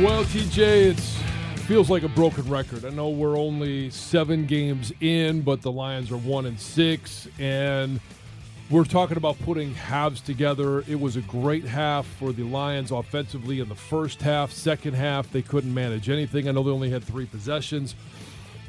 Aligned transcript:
Well, 0.00 0.24
TJ, 0.24 0.92
it 0.92 1.00
feels 1.60 1.90
like 1.90 2.02
a 2.02 2.08
broken 2.08 2.48
record. 2.48 2.86
I 2.86 2.88
know 2.88 3.10
we're 3.10 3.38
only 3.38 3.90
seven 3.90 4.46
games 4.46 4.90
in, 5.00 5.42
but 5.42 5.60
the 5.60 5.70
Lions 5.70 6.10
are 6.10 6.16
one 6.16 6.46
and 6.46 6.58
six, 6.58 7.28
and 7.38 8.00
we're 8.70 8.84
talking 8.84 9.18
about 9.18 9.38
putting 9.40 9.74
halves 9.74 10.22
together. 10.22 10.80
It 10.88 10.98
was 10.98 11.16
a 11.16 11.20
great 11.20 11.64
half 11.64 12.06
for 12.06 12.32
the 12.32 12.42
Lions 12.42 12.90
offensively 12.90 13.60
in 13.60 13.68
the 13.68 13.74
first 13.74 14.22
half. 14.22 14.50
Second 14.50 14.94
half, 14.94 15.30
they 15.30 15.42
couldn't 15.42 15.74
manage 15.74 16.08
anything. 16.08 16.48
I 16.48 16.52
know 16.52 16.62
they 16.62 16.70
only 16.70 16.90
had 16.90 17.04
three 17.04 17.26
possessions, 17.26 17.94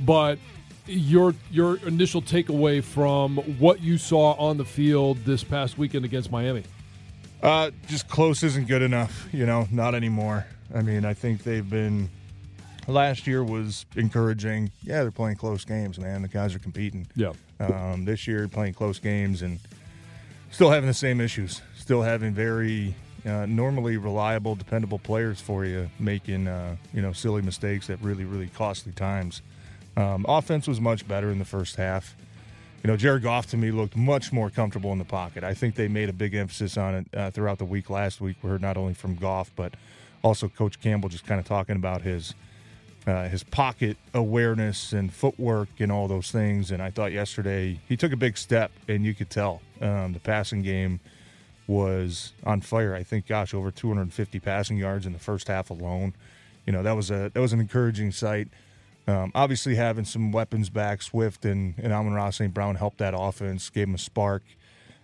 but 0.02 0.38
your 0.88 1.34
your 1.50 1.78
initial 1.88 2.22
takeaway 2.22 2.84
from 2.84 3.38
what 3.60 3.80
you 3.80 3.98
saw 3.98 4.34
on 4.34 4.58
the 4.58 4.66
field 4.66 5.20
this 5.24 5.42
past 5.42 5.78
weekend 5.78 6.04
against 6.04 6.32
Miami? 6.32 6.64
Uh, 7.42 7.72
just 7.88 8.10
close 8.10 8.44
isn't 8.44 8.68
good 8.68 8.82
enough. 8.82 9.30
You 9.32 9.46
know, 9.46 9.70
not 9.72 9.96
anymore. 9.96 10.48
I 10.74 10.82
mean, 10.82 11.06
I 11.06 11.14
think 11.14 11.44
they've 11.44 11.68
been. 11.68 12.10
Last 12.88 13.28
year 13.28 13.44
was 13.44 13.86
encouraging. 13.96 14.72
Yeah, 14.82 15.04
they're 15.04 15.12
playing 15.12 15.38
close 15.38 15.64
games, 15.64 15.98
man. 15.98 16.22
The 16.22 16.28
guys 16.28 16.54
are 16.54 16.60
competing. 16.60 17.08
Yeah. 17.16 17.32
Um, 17.60 18.04
this 18.04 18.28
year, 18.28 18.48
playing 18.50 18.74
close 18.74 19.00
games 19.00 19.42
and 19.42 19.60
still 20.52 20.70
having 20.70 20.88
the 20.88 20.94
same 20.94 21.22
issues. 21.22 21.62
Still 21.78 22.02
having 22.02 22.34
very 22.34 22.94
uh, 23.26 23.46
normally 23.46 23.98
reliable, 23.98 24.56
dependable 24.56 25.00
players 25.00 25.40
for 25.40 25.64
you 25.64 25.90
making 26.00 26.48
uh, 26.48 26.76
you 26.94 27.02
know 27.02 27.14
silly 27.14 27.42
mistakes 27.42 27.90
at 27.90 28.02
really, 28.02 28.26
really 28.26 28.48
costly 28.48 28.92
times. 28.92 29.42
Um, 29.96 30.26
offense 30.28 30.68
was 30.68 30.82
much 30.82 31.08
better 31.08 31.32
in 31.32 31.40
the 31.40 31.46
first 31.46 31.76
half. 31.76 32.16
You 32.84 32.90
know, 32.90 32.98
Jared 32.98 33.24
Goff 33.24 33.48
to 33.52 33.58
me 33.58 33.72
looked 33.72 33.96
much 33.96 34.34
more 34.34 34.50
comfortable 34.50 34.92
in 34.92 34.98
the 34.98 35.06
pocket. 35.06 35.46
I 35.46 35.54
think 35.54 35.76
they 35.76 35.88
made 35.88 36.10
a 36.10 36.14
big 36.14 36.34
emphasis 36.34 36.76
on 36.76 36.96
it 36.96 37.08
uh, 37.16 37.32
throughout 37.32 37.60
the 37.60 37.66
week 37.66 37.90
last 37.90 38.20
week. 38.20 38.36
We 38.42 38.50
heard 38.50 38.62
not 38.62 38.76
only 38.76 38.94
from 38.94 39.16
Goff, 39.16 39.52
but 39.56 39.76
also 40.24 40.48
Coach 40.48 40.80
Campbell 40.80 41.10
just 41.10 41.26
kind 41.26 41.40
of 41.40 41.46
talking 41.46 41.76
about 41.76 42.02
his 42.02 42.34
uh, 43.06 43.28
his 43.28 43.44
pocket 43.44 43.98
awareness 44.14 44.94
and 44.94 45.14
footwork 45.14 45.68
and 45.80 45.92
all 45.92 46.08
those 46.08 46.32
things. 46.32 46.72
And 46.72 46.82
I 46.82 46.90
thought 46.90 47.12
yesterday 47.12 47.80
he 47.88 47.98
took 47.98 48.14
a 48.14 48.18
big 48.18 48.38
step, 48.38 48.72
and 48.88 49.04
you 49.06 49.14
could 49.14 49.30
tell 49.30 49.62
um, 49.82 50.14
the 50.14 50.20
passing 50.20 50.62
game 50.62 51.02
was 51.68 52.34
on 52.46 52.62
fire. 52.62 52.96
I 52.96 53.04
think, 53.04 53.28
gosh, 53.28 53.54
over 53.54 53.72
250 53.72 54.40
passing 54.40 54.78
yards 54.78 55.06
in 55.06 55.14
the 55.14 55.20
first 55.20 55.48
half 55.48 55.70
alone. 55.70 56.14
You 56.66 56.74
know, 56.74 56.82
that 56.84 56.96
was 56.96 57.12
a 57.12 57.30
that 57.34 57.40
was 57.40 57.54
an 57.54 57.60
encouraging 57.60 58.12
sight. 58.12 58.48
Um, 59.06 59.34
obviously, 59.36 59.76
having 59.76 60.06
some 60.06 60.32
weapons 60.32 60.70
back, 60.70 61.02
Swift 61.02 61.44
and, 61.44 61.74
and 61.78 61.92
Amon-Ra 61.92 62.30
St. 62.30 62.54
Brown 62.54 62.76
helped 62.76 63.00
that 63.00 63.14
offense, 63.18 63.70
gave 63.70 63.88
them 63.88 63.96
a 63.96 63.98
spark. 63.98 64.44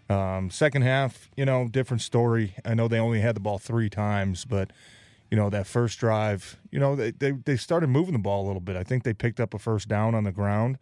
Um, 0.09 0.50
second 0.50 0.84
half, 0.84 1.30
you 1.36 1.44
know, 1.46 1.68
different 1.68 2.01
story. 2.01 2.56
I 2.63 2.75
know 2.75 2.88
they 2.88 2.97
only 2.97 3.19
had 3.19 3.36
the 3.36 3.41
ball 3.41 3.59
three 3.59 3.90
times, 3.90 4.46
but 4.46 4.72
you 5.30 5.38
know 5.38 5.50
that 5.50 5.68
first 5.68 6.00
drive, 6.00 6.58
you 6.72 6.80
know 6.80 6.96
they 6.96 7.12
they, 7.12 7.32
they 7.32 7.56
started 7.56 7.88
moving 7.88 8.14
the 8.14 8.20
ball 8.20 8.46
a 8.46 8.48
little 8.48 8.62
bit. 8.62 8.76
I 8.76 8.84
think 8.84 9.04
they 9.04 9.14
picked 9.14 9.40
up 9.40 9.54
a 9.54 9.60
first 9.60 9.88
down 9.88 10.16
on 10.16 10.24
the 10.24 10.32
ground. 10.32 10.78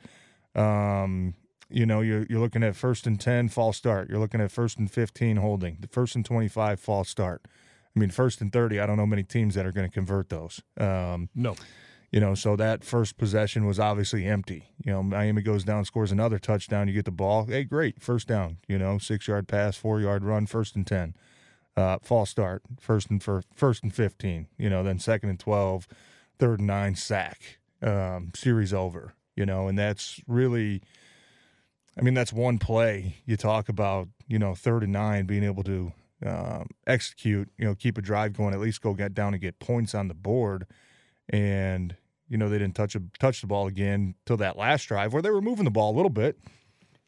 Um, 0.56 1.36
you 1.70 1.86
know, 1.86 2.02
you're 2.02 2.26
you're 2.30 2.40
looking 2.40 2.64
at 2.64 2.76
first 2.76 3.06
and 3.08 3.20
ten 3.20 3.50
false 3.50 3.78
start. 3.78 4.10
You're 4.10 4.20
looking 4.20 4.42
at 4.42 4.52
first 4.52 4.78
and 4.78 4.90
fifteen 4.90 5.38
holding. 5.38 5.78
The 5.80 5.88
first 5.88 6.16
and 6.16 6.26
twenty 6.26 6.48
five 6.48 6.80
false 6.80 7.10
start. 7.10 7.42
I 7.96 8.00
mean, 8.00 8.10
first 8.10 8.42
and 8.42 8.52
thirty. 8.52 8.80
I 8.80 8.86
don't 8.86 8.98
know 8.98 9.06
many 9.06 9.24
teams 9.24 9.56
that 9.56 9.66
are 9.66 9.72
going 9.72 9.88
to 9.88 9.94
convert 9.94 10.30
those. 10.30 10.62
Um, 10.78 11.30
no. 11.36 11.56
You 12.12 12.22
know, 12.22 12.36
so 12.36 12.56
that 12.56 12.86
first 12.86 13.18
possession 13.18 13.66
was 13.66 13.82
obviously 13.82 14.26
empty. 14.26 14.72
You 14.86 14.94
know, 14.94 15.04
Miami 15.04 15.42
goes 15.42 15.66
down, 15.66 15.84
scores 15.84 16.10
another 16.10 16.40
touchdown. 16.40 16.88
You 16.88 16.94
get 16.94 17.04
the 17.04 17.12
ball. 17.12 17.46
Hey, 17.46 17.66
great, 17.66 18.02
first 18.02 18.30
down. 18.30 18.60
You 18.68 18.78
know, 18.78 18.98
six 18.98 19.28
yard 19.28 19.50
pass, 19.50 19.76
four 19.76 20.00
yard 20.00 20.24
run, 20.24 20.46
first 20.46 20.76
and 20.76 20.88
ten. 20.88 21.16
Uh, 21.78 21.98
false 22.02 22.30
start, 22.30 22.64
first 22.80 23.10
and 23.10 23.24
first, 23.24 23.48
first 23.54 23.84
and 23.84 23.94
fifteen. 23.94 24.48
You 24.58 24.70
know, 24.70 24.84
then 24.84 25.00
second 25.00 25.30
and 25.30 25.40
twelve, 25.40 25.88
third 26.40 26.60
and 26.60 26.68
nine, 26.68 26.96
sack. 26.96 27.60
Um, 27.82 28.32
series 28.36 28.74
over. 28.74 29.14
You 29.36 29.46
know, 29.46 29.68
and 29.68 29.78
that's 29.78 30.20
really. 30.28 30.82
I 31.98 32.02
mean, 32.02 32.14
that's 32.14 32.34
one 32.34 32.60
play. 32.60 33.18
You 33.26 33.38
talk 33.38 33.70
about, 33.70 34.08
you 34.28 34.38
know, 34.38 34.54
third 34.54 34.84
and 34.84 34.94
nine, 34.94 35.26
being 35.26 35.44
able 35.44 35.64
to 35.64 35.94
um, 36.24 36.68
execute, 36.86 37.50
you 37.58 37.66
know, 37.66 37.74
keep 37.74 37.98
a 37.98 38.02
drive 38.02 38.34
going, 38.34 38.54
at 38.54 38.60
least 38.60 38.82
go 38.82 38.94
get 38.94 39.16
down 39.16 39.34
and 39.34 39.42
get 39.42 39.58
points 39.58 39.96
on 39.96 40.08
the 40.08 40.14
board 40.14 40.68
and 41.30 41.96
you 42.30 42.38
know 42.38 42.50
they 42.50 42.58
didn't 42.58 42.76
touch 42.76 42.96
a, 42.96 43.02
touch 43.20 43.42
the 43.42 43.48
ball 43.48 43.68
again 43.68 44.16
till 44.26 44.38
that 44.38 44.58
last 44.58 44.86
drive 44.86 45.14
where 45.14 45.22
they 45.22 45.30
were 45.30 45.42
moving 45.42 45.66
the 45.66 45.72
ball 45.72 45.94
a 45.94 45.96
little 45.96 46.10
bit. 46.10 46.38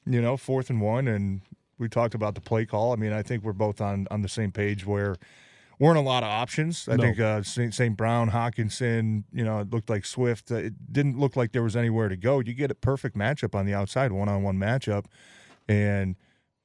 You 0.05 0.21
know, 0.21 0.37
fourth 0.37 0.69
and 0.69 0.81
one, 0.81 1.07
and 1.07 1.41
we 1.79 1.89
talked 1.89 2.13
about 2.13 2.35
the 2.35 2.41
play 2.41 2.65
call. 2.65 2.93
I 2.93 2.95
mean, 2.97 3.13
I 3.13 3.23
think 3.23 3.43
we're 3.43 3.53
both 3.53 3.81
on 3.81 4.07
on 4.11 4.21
the 4.21 4.29
same 4.29 4.51
page 4.51 4.85
where 4.85 5.15
weren't 5.79 5.97
a 5.97 6.01
lot 6.01 6.23
of 6.23 6.29
options. 6.29 6.87
I 6.89 6.95
No. 6.97 7.03
think 7.03 7.19
uh, 7.19 7.41
St. 7.41 7.95
Brown, 7.95 8.31
Hockenson, 8.31 9.23
you 9.31 9.45
know, 9.45 9.59
it 9.59 9.69
looked 9.71 9.89
like 9.89 10.05
Swift. 10.05 10.51
Uh, 10.51 10.55
it 10.55 10.91
didn't 10.93 11.17
look 11.17 11.35
like 11.37 11.53
there 11.53 11.63
was 11.63 11.75
anywhere 11.77 12.09
to 12.09 12.17
go. 12.17 12.39
You 12.41 12.53
get 12.53 12.69
a 12.69 12.75
perfect 12.75 13.15
matchup 13.17 13.55
on 13.55 13.65
the 13.65 13.73
outside, 13.73 14.11
one 14.11 14.29
on 14.29 14.43
one 14.43 14.57
matchup, 14.57 15.05
and. 15.67 16.15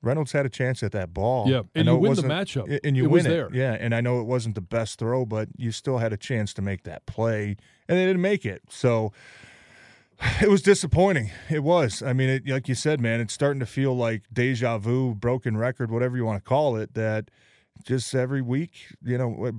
Reynolds 0.03 0.33
had 0.33 0.45
a 0.45 0.51
chance 0.51 0.83
at 0.83 0.93
that 0.93 1.15
ball. 1.15 1.49
Yeah, 1.49 1.63
and 1.75 1.87
you 1.89 1.97
win 1.97 2.13
the 2.15 2.21
matchup. 2.25 2.79
and 2.85 2.95
you 2.95 3.05
It 3.07 3.11
win 3.11 3.25
it. 3.25 3.31
there. 3.31 3.49
Yeah, 3.55 3.73
and 3.81 3.95
I 3.95 4.03
know 4.03 4.21
it 4.21 4.25
wasn't 4.25 4.55
the 4.55 4.61
best 4.61 4.99
throw, 4.99 5.25
but 5.25 5.49
you 5.57 5.73
still 5.73 5.97
had 5.97 6.13
a 6.13 6.19
chance 6.19 6.53
to 6.55 6.61
make 6.61 6.83
that 6.83 7.07
play, 7.07 7.57
and 7.89 7.97
they 7.99 8.05
didn't 8.05 8.21
make 8.21 8.45
it. 8.45 8.61
So 8.69 9.15
it 10.43 10.49
was 10.49 10.63
disappointing. 10.63 11.31
It 11.49 11.63
was. 11.63 12.03
I 12.03 12.13
mean, 12.13 12.29
it, 12.29 12.49
like 12.49 12.69
you 12.69 12.75
said, 12.75 13.01
man, 13.01 13.21
it's 13.21 13.35
starting 13.35 13.61
to 13.61 13.67
feel 13.67 13.97
like 13.97 14.23
deja 14.33 14.79
vu, 14.79 15.15
broken 15.15 15.57
record, 15.57 15.91
whatever 15.91 16.17
you 16.17 16.25
want 16.25 16.43
to 16.43 16.49
call 16.49 16.77
it. 16.77 16.95
That 16.95 17.31
just 17.85 18.15
every 18.15 18.43
week, 18.43 18.73
you 19.03 19.19
know, 19.19 19.53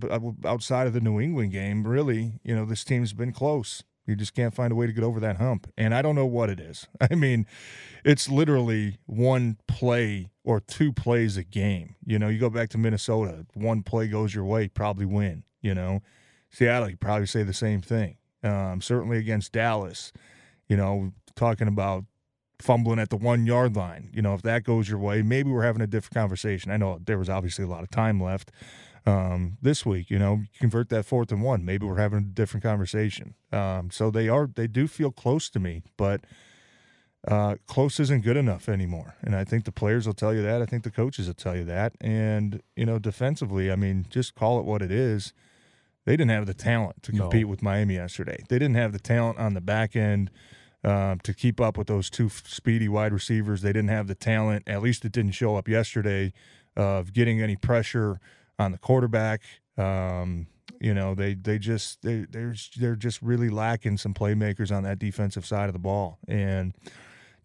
outside 0.46 0.88
of 0.88 0.94
the 0.94 1.02
New 1.02 1.20
England 1.20 1.52
game, 1.52 1.86
really, 1.86 2.40
you 2.44 2.56
know, 2.56 2.66
this 2.66 2.84
team's 2.84 3.14
been 3.14 3.32
close. 3.32 3.84
You 4.06 4.16
just 4.16 4.36
can't 4.36 4.54
find 4.54 4.72
a 4.72 4.76
way 4.76 4.86
to 4.86 4.94
get 4.94 5.04
over 5.04 5.20
that 5.20 5.38
hump. 5.38 5.72
And 5.78 5.94
I 5.94 6.02
don't 6.02 6.16
know 6.16 6.28
what 6.28 6.50
it 6.50 6.60
is. 6.60 6.88
I 7.12 7.16
mean, 7.16 7.48
it's 8.04 8.30
literally 8.30 9.00
one 9.06 9.58
play 9.68 10.30
or 10.44 10.60
two 10.60 10.94
plays 10.94 11.38
a 11.38 11.44
game. 11.44 11.96
You 12.06 12.20
know, 12.20 12.28
you 12.28 12.40
go 12.40 12.50
back 12.50 12.70
to 12.70 12.78
Minnesota, 12.78 13.46
one 13.54 13.82
play 13.82 14.08
goes 14.08 14.36
your 14.36 14.46
way, 14.46 14.68
probably 14.68 15.06
win. 15.06 15.44
You 15.62 15.74
know, 15.74 16.02
Seattle, 16.52 16.90
you 16.90 16.98
probably 16.98 17.26
say 17.26 17.44
the 17.44 17.54
same 17.54 17.82
thing. 17.82 18.18
Um, 18.44 18.80
certainly 18.80 19.18
against 19.18 19.54
Dallas, 19.54 20.14
you 20.68 20.78
know, 20.78 21.12
talking 21.36 21.68
about 21.68 22.06
fumbling 22.60 23.00
at 23.00 23.10
the 23.10 23.18
one 23.18 23.46
yard 23.46 23.76
line. 23.76 24.10
You 24.14 24.22
know, 24.22 24.34
if 24.34 24.42
that 24.44 24.64
goes 24.64 24.90
your 24.90 25.00
way, 25.00 25.22
maybe 25.22 25.50
we're 25.50 25.64
having 25.64 25.82
a 25.82 25.88
different 25.88 26.16
conversation. 26.16 26.72
I 26.72 26.78
know 26.78 27.00
there 27.04 27.18
was 27.18 27.30
obviously 27.30 27.66
a 27.66 27.68
lot 27.68 27.84
of 27.84 27.90
time 27.90 28.22
left 28.22 28.52
um, 29.06 29.58
this 29.62 29.86
week. 29.86 30.10
You 30.10 30.20
know, 30.20 30.44
convert 30.60 30.90
that 30.90 31.06
fourth 31.06 31.32
and 31.32 31.42
one. 31.42 31.66
Maybe 31.66 31.86
we're 31.86 31.98
having 31.98 32.20
a 32.20 32.22
different 32.22 32.64
conversation. 32.64 33.36
Um, 33.52 33.92
so 33.92 34.10
they 34.10 34.30
are, 34.30 34.48
they 34.48 34.68
do 34.68 34.88
feel 34.88 35.12
close 35.12 35.50
to 35.52 35.60
me, 35.60 35.84
but 35.98 36.22
uh, 37.28 37.56
close 37.68 38.00
isn't 38.00 38.24
good 38.24 38.38
enough 38.38 38.70
anymore. 38.70 39.16
And 39.22 39.36
I 39.36 39.44
think 39.44 39.66
the 39.66 39.72
players 39.72 40.06
will 40.06 40.14
tell 40.14 40.34
you 40.34 40.44
that. 40.44 40.62
I 40.62 40.66
think 40.66 40.84
the 40.84 40.92
coaches 40.92 41.28
will 41.28 41.34
tell 41.34 41.56
you 41.56 41.66
that. 41.66 41.94
And, 42.00 42.62
you 42.76 42.86
know, 42.86 43.00
defensively, 43.00 43.72
I 43.72 43.76
mean, 43.76 44.06
just 44.10 44.36
call 44.36 44.60
it 44.60 44.66
what 44.66 44.82
it 44.82 44.92
is. 44.92 45.34
They 46.06 46.14
didn't 46.16 46.32
have 46.32 46.46
the 46.46 46.54
talent 46.54 47.04
to 47.04 47.12
compete 47.12 47.44
no. 47.44 47.48
with 47.48 47.62
Miami 47.62 47.96
yesterday. 47.96 48.44
They 48.48 48.60
didn't 48.60 48.76
have 48.76 48.92
the 48.92 49.00
talent 49.00 49.40
on 49.40 49.54
the 49.54 49.62
back 49.62 49.96
end 49.96 50.30
uh, 50.84 51.16
to 51.24 51.34
keep 51.34 51.60
up 51.60 51.78
with 51.78 51.88
those 51.88 52.10
two 52.10 52.30
speedy 52.30 52.88
wide 52.88 53.12
receivers. 53.12 53.62
They 53.62 53.74
didn't 53.74 53.90
have 53.90 54.08
the 54.08 54.16
talent, 54.16 54.64
at 54.68 54.82
least 54.82 55.04
it 55.04 55.12
didn't 55.12 55.32
show 55.32 55.56
up 55.56 55.68
yesterday, 55.68 56.32
of 56.78 57.12
getting 57.12 57.42
any 57.42 57.56
pressure 57.56 58.20
on 58.60 58.72
the 58.72 58.78
quarterback. 58.78 59.42
Um, 59.78 60.48
you 60.80 60.94
know, 60.94 61.16
they 61.16 61.34
they 61.34 61.58
just 61.58 62.02
they 62.02 62.26
they're 62.30 62.54
they're 62.78 62.96
just 62.96 63.22
really 63.22 63.50
lacking 63.50 63.98
some 63.98 64.14
playmakers 64.14 64.76
on 64.76 64.84
that 64.84 65.00
defensive 65.00 65.46
side 65.46 65.68
of 65.70 65.74
the 65.74 65.80
ball, 65.80 66.20
and 66.28 66.76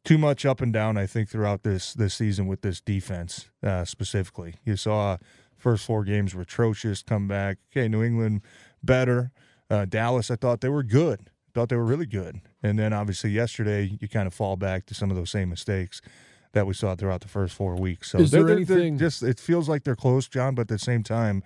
too 0.05 0.19
much 0.19 0.45
up 0.45 0.61
and 0.61 0.73
down. 0.73 0.99
I 0.99 1.07
think 1.07 1.29
throughout 1.29 1.63
this 1.63 1.95
this 1.95 2.15
season 2.15 2.47
with 2.47 2.63
this 2.63 2.81
defense 2.81 3.49
uh, 3.63 3.85
specifically, 3.85 4.57
you 4.65 4.77
saw 4.77 5.17
first 5.61 5.85
four 5.85 6.05
games 6.05 6.35
were 6.35 6.43
atrocious. 6.43 7.03
Come 7.03 7.29
back, 7.29 7.59
okay, 7.71 7.89
New 7.89 8.03
England 8.03 8.43
better. 8.83 9.33
Uh, 9.69 9.85
Dallas, 9.85 10.31
I 10.31 10.37
thought 10.37 10.61
they 10.61 10.69
were 10.69 10.83
good. 10.83 11.31
Thought 11.55 11.69
they 11.69 11.77
were 11.77 11.85
really 11.85 12.07
good, 12.07 12.41
and 12.63 12.79
then 12.79 12.93
obviously 12.93 13.31
yesterday 13.31 13.99
you 14.01 14.09
kind 14.09 14.29
of 14.29 14.35
fall 14.35 14.57
back 14.57 14.87
to 14.87 14.95
some 14.95 15.11
of 15.11 15.17
those 15.17 15.31
same 15.31 15.49
mistakes 15.49 16.01
that 16.53 16.67
we 16.67 16.75
saw 16.75 16.95
throughout 16.95 17.21
the 17.23 17.29
first 17.29 17.55
four 17.55 17.77
weeks. 17.77 18.11
So 18.11 18.19
is 18.19 18.31
there 18.31 18.45
they're, 18.45 18.57
anything? 18.57 18.97
They're 18.97 19.09
just 19.09 19.23
it 19.23 19.41
feels 19.41 19.69
like 19.69 19.85
they're 19.85 19.97
close, 19.97 20.29
Jon, 20.29 20.55
but 20.55 20.63
at 20.63 20.69
the 20.69 20.79
same 20.79 21.03
time, 21.03 21.43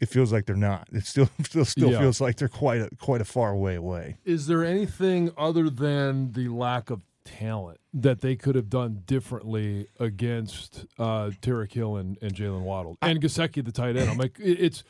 it 0.00 0.08
feels 0.08 0.32
like 0.32 0.46
they're 0.46 0.56
not. 0.56 0.88
It 0.92 1.06
still 1.06 1.28
still 1.42 1.64
still 1.64 1.90
yeah. 1.90 2.00
feels 2.00 2.20
like 2.20 2.36
they're 2.36 2.48
quite 2.48 2.80
a 2.80 2.90
quite 2.98 3.20
a 3.20 3.24
far 3.24 3.56
way 3.56 3.74
away. 3.74 4.16
Is 4.24 4.46
there 4.46 4.64
anything 4.64 5.30
other 5.36 5.70
than 5.70 6.32
the 6.32 6.48
lack 6.48 6.90
of 6.90 7.02
talent 7.26 7.78
that 7.92 8.20
they 8.20 8.36
could 8.36 8.54
have 8.54 8.70
done 8.70 9.02
differently 9.06 9.88
against 10.00 10.86
uh, 10.98 11.30
Tyreek 11.42 11.72
Hill 11.72 11.96
and, 11.96 12.16
and 12.22 12.32
Jaylen 12.34 12.62
Waddle 12.62 12.96
and 13.02 13.20
Gesicki, 13.20 13.64
the 13.64 13.72
tight 13.72 13.96
end? 13.96 14.08
I'm 14.08 14.16
like, 14.16 14.36
it's 14.38 14.82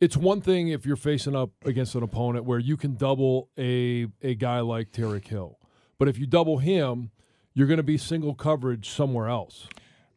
it's 0.00 0.16
one 0.16 0.40
thing 0.40 0.68
if 0.68 0.86
you're 0.86 0.96
facing 0.96 1.34
up 1.34 1.50
against 1.64 1.94
an 1.94 2.02
opponent 2.02 2.44
where 2.44 2.58
you 2.58 2.76
can 2.76 2.94
double 2.94 3.48
a 3.58 4.06
a 4.22 4.34
guy 4.34 4.60
like 4.60 4.92
Tyreek 4.92 5.26
Hill, 5.26 5.58
but 5.98 6.08
if 6.08 6.18
you 6.18 6.26
double 6.26 6.58
him, 6.58 7.10
you're 7.54 7.66
going 7.66 7.78
to 7.78 7.82
be 7.82 7.98
single 7.98 8.34
coverage 8.34 8.88
somewhere 8.88 9.28
else. 9.28 9.66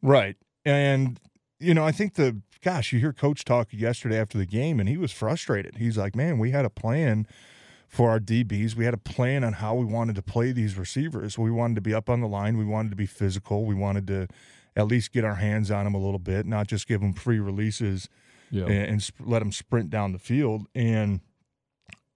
Right, 0.01 0.35
and 0.65 1.19
you 1.59 1.73
know, 1.73 1.85
I 1.85 1.91
think 1.91 2.15
the 2.15 2.41
gosh, 2.63 2.94
you 2.94 3.00
hear 3.00 3.13
Coach 3.13 3.45
talk 3.45 3.69
yesterday 3.71 4.19
after 4.19 4.38
the 4.38 4.45
game, 4.45 4.79
and 4.79 4.88
he 4.88 4.97
was 4.97 5.12
frustrated. 5.12 5.77
He's 5.77 5.97
like, 5.97 6.15
"Man, 6.15 6.38
we 6.38 6.51
had 6.51 6.65
a 6.65 6.69
plan 6.69 7.25
for 7.91 8.09
our 8.09 8.21
DBs. 8.21 8.73
We 8.73 8.85
had 8.85 8.93
a 8.93 8.97
plan 8.97 9.43
on 9.43 9.51
how 9.51 9.75
we 9.75 9.83
wanted 9.83 10.15
to 10.15 10.21
play 10.21 10.53
these 10.53 10.77
receivers. 10.77 11.38
We 11.38 11.51
wanted 11.51 11.75
to 11.75 11.81
be 11.81 11.93
up 11.93 12.09
on 12.09 12.21
the 12.21 12.27
line. 12.27 12.57
We 12.57 12.63
wanted 12.63 12.89
to 12.91 12.95
be 12.95 13.05
physical. 13.05 13.65
We 13.65 13.75
wanted 13.75 14.07
to 14.07 14.27
at 14.77 14.88
least 14.88 15.11
get 15.11 15.25
our 15.25 15.35
hands 15.35 15.69
on 15.69 15.83
them 15.83 15.93
a 15.93 15.97
little 15.97 16.17
bit, 16.17 16.45
not 16.45 16.67
just 16.67 16.88
give 16.88 17.01
them 17.01 17.11
free 17.11 17.39
releases 17.39 18.07
yeah. 18.49 18.63
and, 18.63 18.71
and 18.71 19.03
sp- 19.03 19.19
let 19.25 19.39
them 19.39 19.51
sprint 19.51 19.89
down 19.89 20.13
the 20.13 20.19
field." 20.19 20.67
And 20.73 21.19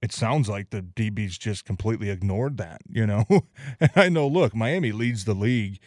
it 0.01 0.13
sounds 0.13 0.48
like 0.48 0.69
the 0.69 0.81
DBs 0.81 1.38
just 1.38 1.66
completely 1.66 2.10
ignored 2.10 2.56
that, 2.56 2.80
you 2.88 3.06
know. 3.06 3.25
and 3.81 3.92
I 3.98 4.07
know, 4.07 4.30
look, 4.30 4.56
Miami 4.56 4.94
leads 4.94 5.25
the 5.25 5.33
league 5.33 5.80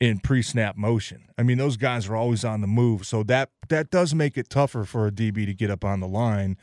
in 0.00 0.20
pre-snap 0.20 0.74
motion. 0.74 1.28
I 1.36 1.42
mean, 1.42 1.58
those 1.58 1.76
guys 1.76 2.08
are 2.08 2.16
always 2.16 2.46
on 2.46 2.62
the 2.62 2.66
move, 2.66 3.06
so 3.06 3.22
that 3.24 3.50
that 3.68 3.90
does 3.90 4.14
make 4.14 4.38
it 4.38 4.48
tougher 4.48 4.84
for 4.84 5.06
a 5.06 5.10
DB 5.10 5.44
to 5.44 5.52
get 5.52 5.70
up 5.70 5.84
on 5.84 6.00
the 6.00 6.08
line 6.08 6.56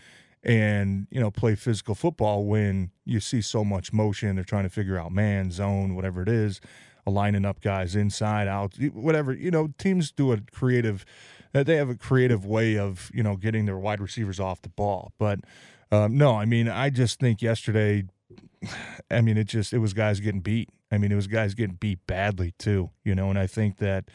and 0.44 1.08
you 1.12 1.20
know 1.20 1.32
play 1.32 1.56
physical 1.56 1.96
football 1.96 2.46
when 2.46 2.92
you 3.06 3.20
see 3.20 3.42
so 3.42 3.64
much 3.64 3.94
motion. 3.94 4.36
They're 4.36 4.44
trying 4.44 4.64
to 4.64 4.70
figure 4.70 4.98
out 4.98 5.12
man, 5.12 5.52
zone, 5.52 5.96
whatever 5.96 6.22
it 6.22 6.30
is, 6.30 6.62
lining 7.06 7.46
up 7.46 7.62
guys 7.62 7.96
inside, 7.96 8.48
out, 8.48 8.76
whatever. 8.94 9.34
You 9.34 9.52
know, 9.52 9.70
teams 9.78 10.12
do 10.12 10.32
a 10.32 10.40
creative. 10.52 11.06
Uh, 11.54 11.64
they 11.64 11.76
have 11.76 11.90
a 11.90 11.96
creative 11.96 12.46
way 12.46 12.78
of 12.78 13.12
you 13.14 13.24
know 13.24 13.36
getting 13.36 13.66
their 13.66 13.78
wide 13.78 14.00
receivers 14.02 14.40
off 14.40 14.62
the 14.62 14.70
ball, 14.70 15.14
but. 15.18 15.40
Um, 15.94 16.18
no, 16.18 16.38
I 16.38 16.46
mean, 16.46 16.70
I 16.70 16.90
just 16.90 17.20
think 17.20 17.42
yesterday, 17.42 18.06
I 19.12 19.20
mean, 19.20 19.38
it 19.38 19.44
just, 19.44 19.74
it 19.74 19.80
was 19.80 19.92
guys 19.94 20.22
getting 20.22 20.40
beat. 20.40 20.70
I 20.92 20.98
mean, 20.98 21.12
it 21.12 21.16
was 21.16 21.28
guys 21.28 21.54
getting 21.54 21.76
beat 21.76 22.00
badly 22.08 22.54
too, 22.58 22.92
you 23.04 23.16
know, 23.16 23.30
and 23.30 23.40
I 23.40 23.48
think 23.48 23.78
that 23.78 24.06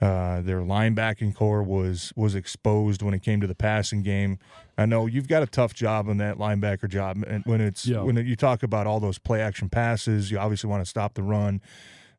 uh, 0.00 0.40
their 0.40 0.60
linebacking 0.60 1.34
core 1.34 1.62
was 1.62 2.12
was 2.16 2.34
exposed 2.34 3.02
when 3.02 3.12
it 3.12 3.22
came 3.22 3.40
to 3.40 3.46
the 3.46 3.54
passing 3.54 4.02
game. 4.02 4.38
I 4.78 4.86
know 4.86 5.06
you've 5.06 5.28
got 5.28 5.42
a 5.42 5.46
tough 5.46 5.74
job 5.74 6.08
on 6.08 6.16
that 6.16 6.38
linebacker 6.38 6.88
job, 6.88 7.22
and 7.26 7.44
when 7.44 7.60
it's 7.60 7.86
yeah. 7.86 8.00
when 8.00 8.16
you 8.16 8.36
talk 8.36 8.62
about 8.62 8.86
all 8.86 8.98
those 8.98 9.18
play 9.18 9.42
action 9.42 9.68
passes, 9.68 10.30
you 10.30 10.38
obviously 10.38 10.70
want 10.70 10.82
to 10.82 10.88
stop 10.88 11.14
the 11.14 11.22
run. 11.22 11.60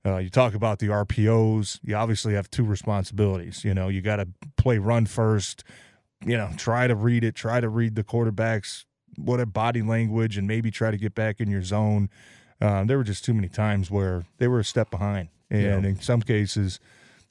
Uh, 0.05 0.17
you 0.17 0.29
talk 0.29 0.53
about 0.53 0.79
the 0.79 0.87
RPOs. 0.87 1.79
You 1.83 1.95
obviously 1.95 2.33
have 2.33 2.49
two 2.49 2.63
responsibilities. 2.63 3.63
You 3.63 3.73
know, 3.73 3.87
you 3.87 4.01
got 4.01 4.17
to 4.17 4.27
play 4.57 4.77
run 4.77 5.05
first. 5.05 5.63
You 6.23 6.37
know, 6.37 6.49
try 6.57 6.87
to 6.87 6.95
read 6.95 7.23
it. 7.23 7.33
Try 7.33 7.61
to 7.61 7.69
read 7.69 7.95
the 7.95 8.03
quarterback's 8.03 8.85
what 9.17 9.39
a 9.39 9.45
body 9.45 9.81
language, 9.81 10.37
and 10.37 10.47
maybe 10.47 10.69
try 10.69 10.91
to 10.91 10.97
get 10.97 11.15
back 11.15 11.39
in 11.39 11.49
your 11.49 11.63
zone. 11.63 12.09
Um, 12.61 12.85
there 12.85 12.97
were 12.97 13.03
just 13.03 13.25
too 13.25 13.33
many 13.33 13.49
times 13.49 13.89
where 13.89 14.25
they 14.37 14.47
were 14.47 14.59
a 14.59 14.63
step 14.63 14.91
behind, 14.91 15.29
and 15.49 15.83
yeah. 15.83 15.89
in 15.89 15.99
some 15.99 16.21
cases, 16.21 16.79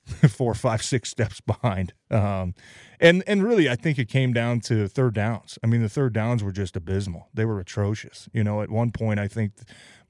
four, 0.28 0.54
five, 0.54 0.82
six 0.82 1.10
steps 1.10 1.40
behind. 1.40 1.92
Um, 2.10 2.54
and 2.98 3.22
and 3.26 3.42
really, 3.42 3.68
I 3.68 3.76
think 3.76 3.98
it 3.98 4.08
came 4.08 4.32
down 4.32 4.60
to 4.62 4.88
third 4.88 5.14
downs. 5.14 5.58
I 5.62 5.66
mean, 5.66 5.82
the 5.82 5.88
third 5.88 6.12
downs 6.12 6.42
were 6.42 6.52
just 6.52 6.76
abysmal. 6.76 7.28
They 7.32 7.44
were 7.44 7.60
atrocious. 7.60 8.28
You 8.32 8.44
know, 8.44 8.62
at 8.62 8.70
one 8.70 8.92
point, 8.92 9.20
I 9.20 9.28
think 9.28 9.52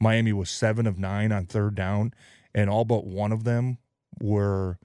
Miami 0.01 0.33
was 0.33 0.51
seven 0.51 0.87
of 0.87 0.99
nine 0.99 1.33
on 1.33 1.47
third 1.47 1.75
down, 1.75 2.13
and 2.55 2.71
all 2.71 2.85
but 2.85 3.07
one 3.07 3.33
of 3.33 3.45
them 3.45 3.79
were 4.21 4.79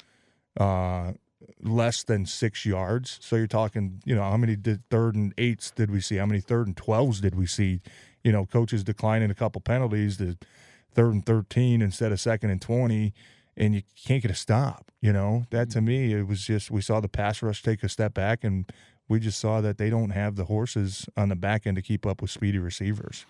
uh, 0.60 1.14
less 1.62 2.04
than 2.04 2.26
six 2.26 2.66
yards. 2.66 3.18
So 3.22 3.36
you're 3.36 3.48
talking, 3.48 4.02
you 4.06 4.16
know, 4.16 4.24
how 4.24 4.38
many 4.38 4.56
did 4.56 4.88
third 4.90 5.16
and 5.16 5.34
eights 5.38 5.72
did 5.72 5.90
we 5.90 6.02
see? 6.02 6.18
How 6.18 6.26
many 6.26 6.42
third 6.42 6.68
and 6.68 6.78
twelves 6.78 7.22
did 7.22 7.36
we 7.36 7.48
see? 7.48 7.82
you 8.26 8.32
know, 8.32 8.46
coaches 8.48 8.84
declining 8.84 9.30
a 9.30 9.36
couple 9.36 9.62
penalties 9.62 10.18
to 10.18 10.36
third 10.96 11.14
and 11.14 11.26
13 11.26 11.82
instead 11.82 12.12
of 12.12 12.20
second 12.20 12.50
and 12.50 12.60
20, 12.60 13.14
and 13.58 13.76
you 13.76 13.84
can't 14.06 14.22
get 14.22 14.32
a 14.32 14.36
stop. 14.36 14.92
You 15.02 15.14
know, 15.14 15.46
that 15.52 15.70
to 15.72 15.82
me, 15.82 16.14
it 16.14 16.28
was 16.28 16.46
just, 16.46 16.72
we 16.72 16.82
saw 16.82 17.00
the 17.00 17.08
pass 17.08 17.42
rush 17.42 17.62
take 17.62 17.84
a 17.84 17.90
step 17.90 18.14
back, 18.14 18.44
and 18.44 18.72
we 19.08 19.20
just 19.20 19.40
saw 19.40 19.62
that 19.62 19.78
they 19.78 19.90
don't 19.90 20.12
have 20.12 20.36
the 20.36 20.46
horses 20.46 21.08
on 21.16 21.30
the 21.30 21.36
back 21.36 21.68
end 21.68 21.76
to 21.76 21.82
keep 21.82 22.06
up 22.06 22.22
with 22.22 22.32
speedy 22.32 22.58
receivers. 22.58 23.26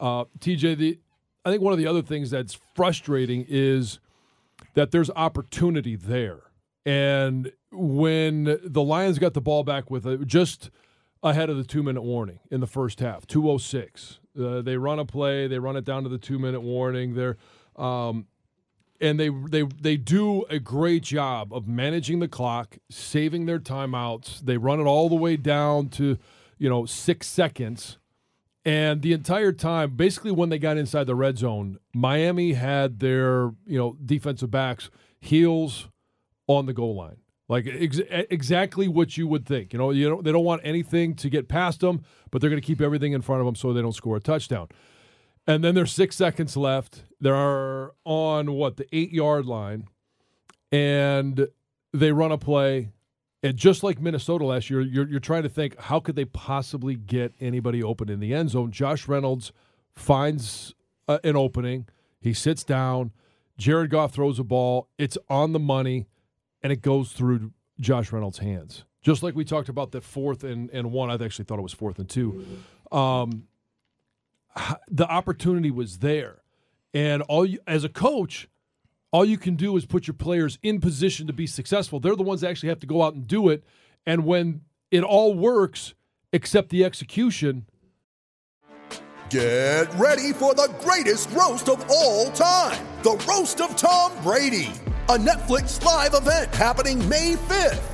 Uh, 0.00 0.24
TJ, 0.38 0.76
the, 0.76 0.98
I 1.44 1.50
think 1.50 1.62
one 1.62 1.72
of 1.72 1.78
the 1.78 1.86
other 1.86 2.02
things 2.02 2.30
that's 2.30 2.58
frustrating 2.74 3.44
is 3.48 3.98
that 4.74 4.90
there's 4.90 5.10
opportunity 5.10 5.96
there. 5.96 6.40
And 6.86 7.52
when 7.72 8.58
the 8.62 8.82
Lions 8.82 9.18
got 9.18 9.34
the 9.34 9.40
ball 9.40 9.64
back 9.64 9.90
with 9.90 10.06
it, 10.06 10.26
just– 10.26 10.70
ahead 11.24 11.48
of 11.48 11.56
the 11.56 11.64
two 11.64 11.82
minute 11.82 12.02
warning 12.02 12.38
in 12.50 12.60
the 12.60 12.66
first 12.66 13.00
half. 13.00 13.26
206. 13.26 14.20
Uh, 14.38 14.60
they 14.60 14.76
run 14.76 14.98
a 14.98 15.04
play, 15.04 15.46
they 15.48 15.58
run 15.58 15.76
it 15.76 15.84
down 15.84 16.02
to 16.02 16.08
the 16.08 16.18
two 16.18 16.38
minute 16.38 16.60
warning. 16.60 17.14
They're 17.14 17.36
um, 17.76 18.26
and 19.04 19.20
they 19.20 19.28
they 19.28 19.62
they 19.62 19.96
do 19.96 20.44
a 20.48 20.58
great 20.58 21.02
job 21.02 21.52
of 21.52 21.68
managing 21.68 22.20
the 22.20 22.28
clock, 22.28 22.78
saving 22.90 23.44
their 23.44 23.58
timeouts. 23.58 24.40
They 24.40 24.56
run 24.56 24.80
it 24.80 24.84
all 24.84 25.10
the 25.10 25.14
way 25.14 25.36
down 25.36 25.90
to, 25.90 26.16
you 26.58 26.68
know, 26.70 26.86
six 26.86 27.26
seconds. 27.26 27.98
And 28.64 29.02
the 29.02 29.12
entire 29.12 29.52
time, 29.52 29.94
basically 29.94 30.30
when 30.30 30.48
they 30.48 30.58
got 30.58 30.78
inside 30.78 31.06
the 31.06 31.14
red 31.14 31.36
zone, 31.36 31.78
Miami 31.94 32.54
had 32.54 33.00
their, 33.00 33.52
you 33.66 33.76
know, 33.76 33.98
defensive 34.02 34.50
backs 34.50 34.90
heels 35.20 35.88
on 36.46 36.64
the 36.64 36.72
goal 36.72 36.96
line. 36.96 37.18
Like 37.46 37.66
ex- 37.66 38.00
exactly 38.08 38.88
what 38.88 39.18
you 39.18 39.28
would 39.28 39.44
think. 39.44 39.74
You 39.74 39.78
know, 39.78 39.90
you 39.90 40.08
don't, 40.08 40.24
they 40.24 40.32
don't 40.32 40.44
want 40.44 40.62
anything 40.64 41.14
to 41.16 41.28
get 41.28 41.46
past 41.46 41.80
them, 41.80 42.04
but 42.30 42.40
they're 42.40 42.48
going 42.48 42.60
to 42.60 42.66
keep 42.66 42.80
everything 42.80 43.12
in 43.12 43.20
front 43.20 43.40
of 43.42 43.46
them 43.46 43.54
so 43.54 43.74
they 43.74 43.82
don't 43.82 43.92
score 43.92 44.16
a 44.16 44.20
touchdown. 44.20 44.68
And 45.46 45.62
then 45.62 45.74
there's 45.74 45.92
six 45.92 46.16
seconds 46.16 46.56
left. 46.56 47.04
They're 47.20 47.90
on 48.04 48.52
what 48.52 48.76
the 48.76 48.86
eight 48.92 49.12
yard 49.12 49.46
line, 49.46 49.88
and 50.72 51.48
they 51.92 52.12
run 52.12 52.32
a 52.32 52.38
play. 52.38 52.90
And 53.42 53.56
just 53.56 53.82
like 53.82 54.00
Minnesota 54.00 54.46
last 54.46 54.70
year, 54.70 54.80
you're, 54.80 55.06
you're 55.06 55.20
trying 55.20 55.42
to 55.42 55.50
think 55.50 55.78
how 55.78 56.00
could 56.00 56.16
they 56.16 56.24
possibly 56.24 56.94
get 56.94 57.34
anybody 57.40 57.82
open 57.82 58.08
in 58.08 58.20
the 58.20 58.32
end 58.32 58.50
zone? 58.50 58.70
Josh 58.70 59.06
Reynolds 59.06 59.52
finds 59.94 60.74
uh, 61.08 61.18
an 61.24 61.36
opening. 61.36 61.86
He 62.20 62.32
sits 62.32 62.64
down. 62.64 63.12
Jared 63.58 63.90
Goff 63.90 64.14
throws 64.14 64.38
a 64.38 64.44
ball. 64.44 64.88
It's 64.98 65.18
on 65.28 65.52
the 65.52 65.58
money 65.58 66.06
and 66.62 66.72
it 66.72 66.80
goes 66.80 67.12
through 67.12 67.52
Josh 67.78 68.12
Reynolds' 68.12 68.38
hands. 68.38 68.84
Just 69.02 69.22
like 69.22 69.34
we 69.36 69.44
talked 69.44 69.68
about 69.68 69.92
the 69.92 70.00
fourth 70.00 70.42
and, 70.42 70.70
and 70.70 70.90
one, 70.90 71.10
I 71.10 71.22
actually 71.22 71.44
thought 71.44 71.58
it 71.58 71.62
was 71.62 71.74
fourth 71.74 71.98
and 71.98 72.08
two. 72.08 72.46
Um, 72.90 73.46
the 74.88 75.06
opportunity 75.06 75.70
was 75.70 75.98
there, 75.98 76.42
and 76.92 77.22
all 77.22 77.44
you, 77.44 77.58
as 77.66 77.84
a 77.84 77.88
coach, 77.88 78.48
all 79.12 79.24
you 79.24 79.38
can 79.38 79.56
do 79.56 79.76
is 79.76 79.86
put 79.86 80.06
your 80.06 80.14
players 80.14 80.58
in 80.62 80.80
position 80.80 81.26
to 81.26 81.32
be 81.32 81.46
successful. 81.46 82.00
They're 82.00 82.16
the 82.16 82.22
ones 82.22 82.40
that 82.40 82.50
actually 82.50 82.70
have 82.70 82.80
to 82.80 82.86
go 82.86 83.02
out 83.02 83.14
and 83.14 83.26
do 83.26 83.48
it. 83.48 83.64
And 84.06 84.24
when 84.24 84.62
it 84.90 85.02
all 85.04 85.34
works, 85.34 85.94
except 86.32 86.70
the 86.70 86.84
execution, 86.84 87.66
Get 89.30 89.92
ready 89.94 90.32
for 90.32 90.54
the 90.54 90.72
greatest 90.80 91.30
roast 91.30 91.68
of 91.68 91.84
all 91.88 92.30
time 92.32 92.86
the 93.02 93.16
Roast 93.28 93.60
of 93.60 93.74
Tom 93.76 94.12
Brady, 94.22 94.70
a 95.08 95.16
Netflix 95.16 95.82
live 95.82 96.14
event 96.14 96.54
happening 96.54 97.06
May 97.08 97.34
5th. 97.34 97.93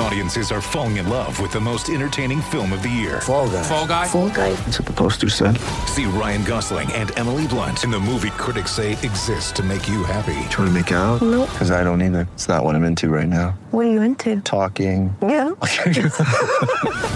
Audiences 0.00 0.50
are 0.50 0.60
falling 0.60 0.96
in 0.96 1.08
love 1.08 1.38
with 1.40 1.52
the 1.52 1.60
most 1.60 1.88
entertaining 1.88 2.40
film 2.42 2.72
of 2.72 2.82
the 2.82 2.88
year. 2.88 3.20
Fall 3.20 3.48
guy. 3.48 3.62
Fall 3.62 3.86
Guy. 3.86 4.08
Fall 4.08 4.28
guy. 4.30 4.52
That's 4.52 4.78
what 4.80 4.86
the 4.86 4.92
poster 4.92 5.28
said. 5.28 5.56
See 5.86 6.06
Ryan 6.06 6.42
Gosling 6.44 6.90
and 6.92 7.16
Emily 7.18 7.46
Blunt 7.46 7.84
in 7.84 7.90
the 7.90 8.00
movie 8.00 8.30
critics 8.30 8.72
say 8.72 8.92
exists 8.92 9.52
to 9.52 9.62
make 9.62 9.88
you 9.88 10.02
happy. 10.02 10.32
Trying 10.50 10.68
to 10.68 10.70
make 10.72 10.90
it 10.90 10.94
out? 10.94 11.22
Nope. 11.22 11.48
Because 11.50 11.70
I 11.70 11.84
don't 11.84 12.02
either. 12.02 12.26
It's 12.34 12.48
not 12.48 12.64
what 12.64 12.74
I'm 12.74 12.84
into 12.84 13.10
right 13.10 13.28
now. 13.28 13.50
What 13.70 13.86
are 13.86 13.90
you 13.90 14.02
into? 14.02 14.40
Talking. 14.40 15.14
Yeah. 15.22 15.50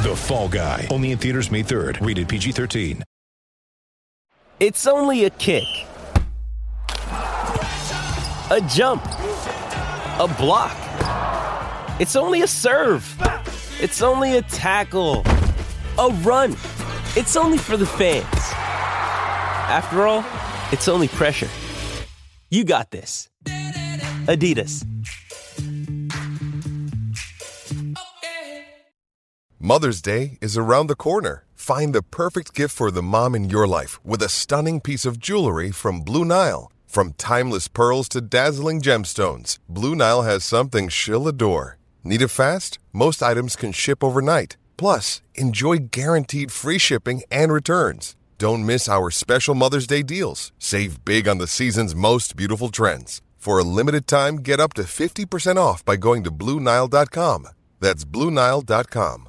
The 0.06 0.14
Fall 0.14 0.48
Guy. 0.48 0.86
Only 0.90 1.10
in 1.10 1.18
theaters 1.18 1.50
May 1.50 1.64
3rd. 1.64 2.04
Rated 2.06 2.28
PG-13. 2.28 3.02
It's 4.60 4.86
only 4.86 5.24
a 5.24 5.30
kick, 5.30 5.64
a 7.10 8.60
jump, 8.68 9.04
a 9.04 10.34
block. 10.38 10.74
It's 11.98 12.14
only 12.14 12.42
a 12.42 12.46
serve. 12.46 13.06
It's 13.80 14.02
only 14.02 14.36
a 14.36 14.42
tackle, 14.42 15.22
a 15.98 16.10
run. 16.22 16.52
It's 17.16 17.36
only 17.36 17.56
for 17.56 17.78
the 17.78 17.86
fans. 17.86 18.26
After 19.68 20.06
all, 20.06 20.22
it's 20.72 20.88
only 20.88 21.08
pressure. 21.08 21.48
You 22.50 22.64
got 22.64 22.90
this. 22.90 23.30
Adidas. 24.26 24.84
Mother's 29.58 30.02
Day 30.02 30.36
is 30.42 30.58
around 30.58 30.88
the 30.88 30.96
corner. 30.96 31.44
Find 31.54 31.94
the 31.94 32.02
perfect 32.02 32.52
gift 32.52 32.76
for 32.76 32.90
the 32.90 33.02
mom 33.02 33.34
in 33.34 33.48
your 33.48 33.66
life 33.66 34.04
with 34.04 34.20
a 34.20 34.28
stunning 34.28 34.82
piece 34.82 35.06
of 35.06 35.18
jewelry 35.18 35.70
from 35.70 36.02
Blue 36.02 36.26
Nile. 36.26 36.70
From 36.86 37.14
timeless 37.14 37.68
pearls 37.68 38.06
to 38.10 38.20
dazzling 38.20 38.82
gemstones, 38.82 39.58
Blue 39.66 39.94
Nile 39.94 40.22
has 40.22 40.44
something 40.44 40.90
she'll 40.90 41.26
adore. 41.26 41.78
Need 42.06 42.22
it 42.22 42.28
fast? 42.28 42.78
Most 42.92 43.20
items 43.20 43.56
can 43.56 43.72
ship 43.72 44.04
overnight. 44.04 44.56
Plus, 44.76 45.22
enjoy 45.34 45.88
guaranteed 45.90 46.52
free 46.52 46.78
shipping 46.78 47.22
and 47.32 47.52
returns. 47.52 48.14
Don't 48.38 48.64
miss 48.64 48.88
our 48.88 49.10
special 49.10 49.56
Mother's 49.56 49.88
Day 49.88 50.04
deals. 50.04 50.52
Save 50.56 51.04
big 51.04 51.26
on 51.26 51.38
the 51.38 51.48
season's 51.48 51.96
most 51.96 52.36
beautiful 52.36 52.68
trends. 52.68 53.22
For 53.36 53.58
a 53.58 53.64
limited 53.64 54.06
time, 54.06 54.36
get 54.36 54.60
up 54.60 54.72
to 54.74 54.82
50% 54.82 55.56
off 55.56 55.84
by 55.84 55.96
going 55.96 56.22
to 56.22 56.30
BlueNile.com. 56.30 57.48
That's 57.80 58.04
BlueNile.com. 58.04 59.28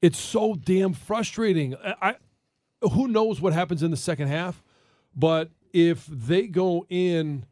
It's 0.00 0.18
so 0.18 0.54
damn 0.54 0.94
frustrating. 0.94 1.74
I, 1.76 1.94
I 2.00 2.14
who 2.88 3.08
knows 3.08 3.42
what 3.42 3.52
happens 3.52 3.82
in 3.82 3.90
the 3.90 3.98
second 3.98 4.28
half, 4.28 4.62
but 5.14 5.50
if 5.74 6.06
they 6.06 6.46
go 6.46 6.86
in 6.88 7.44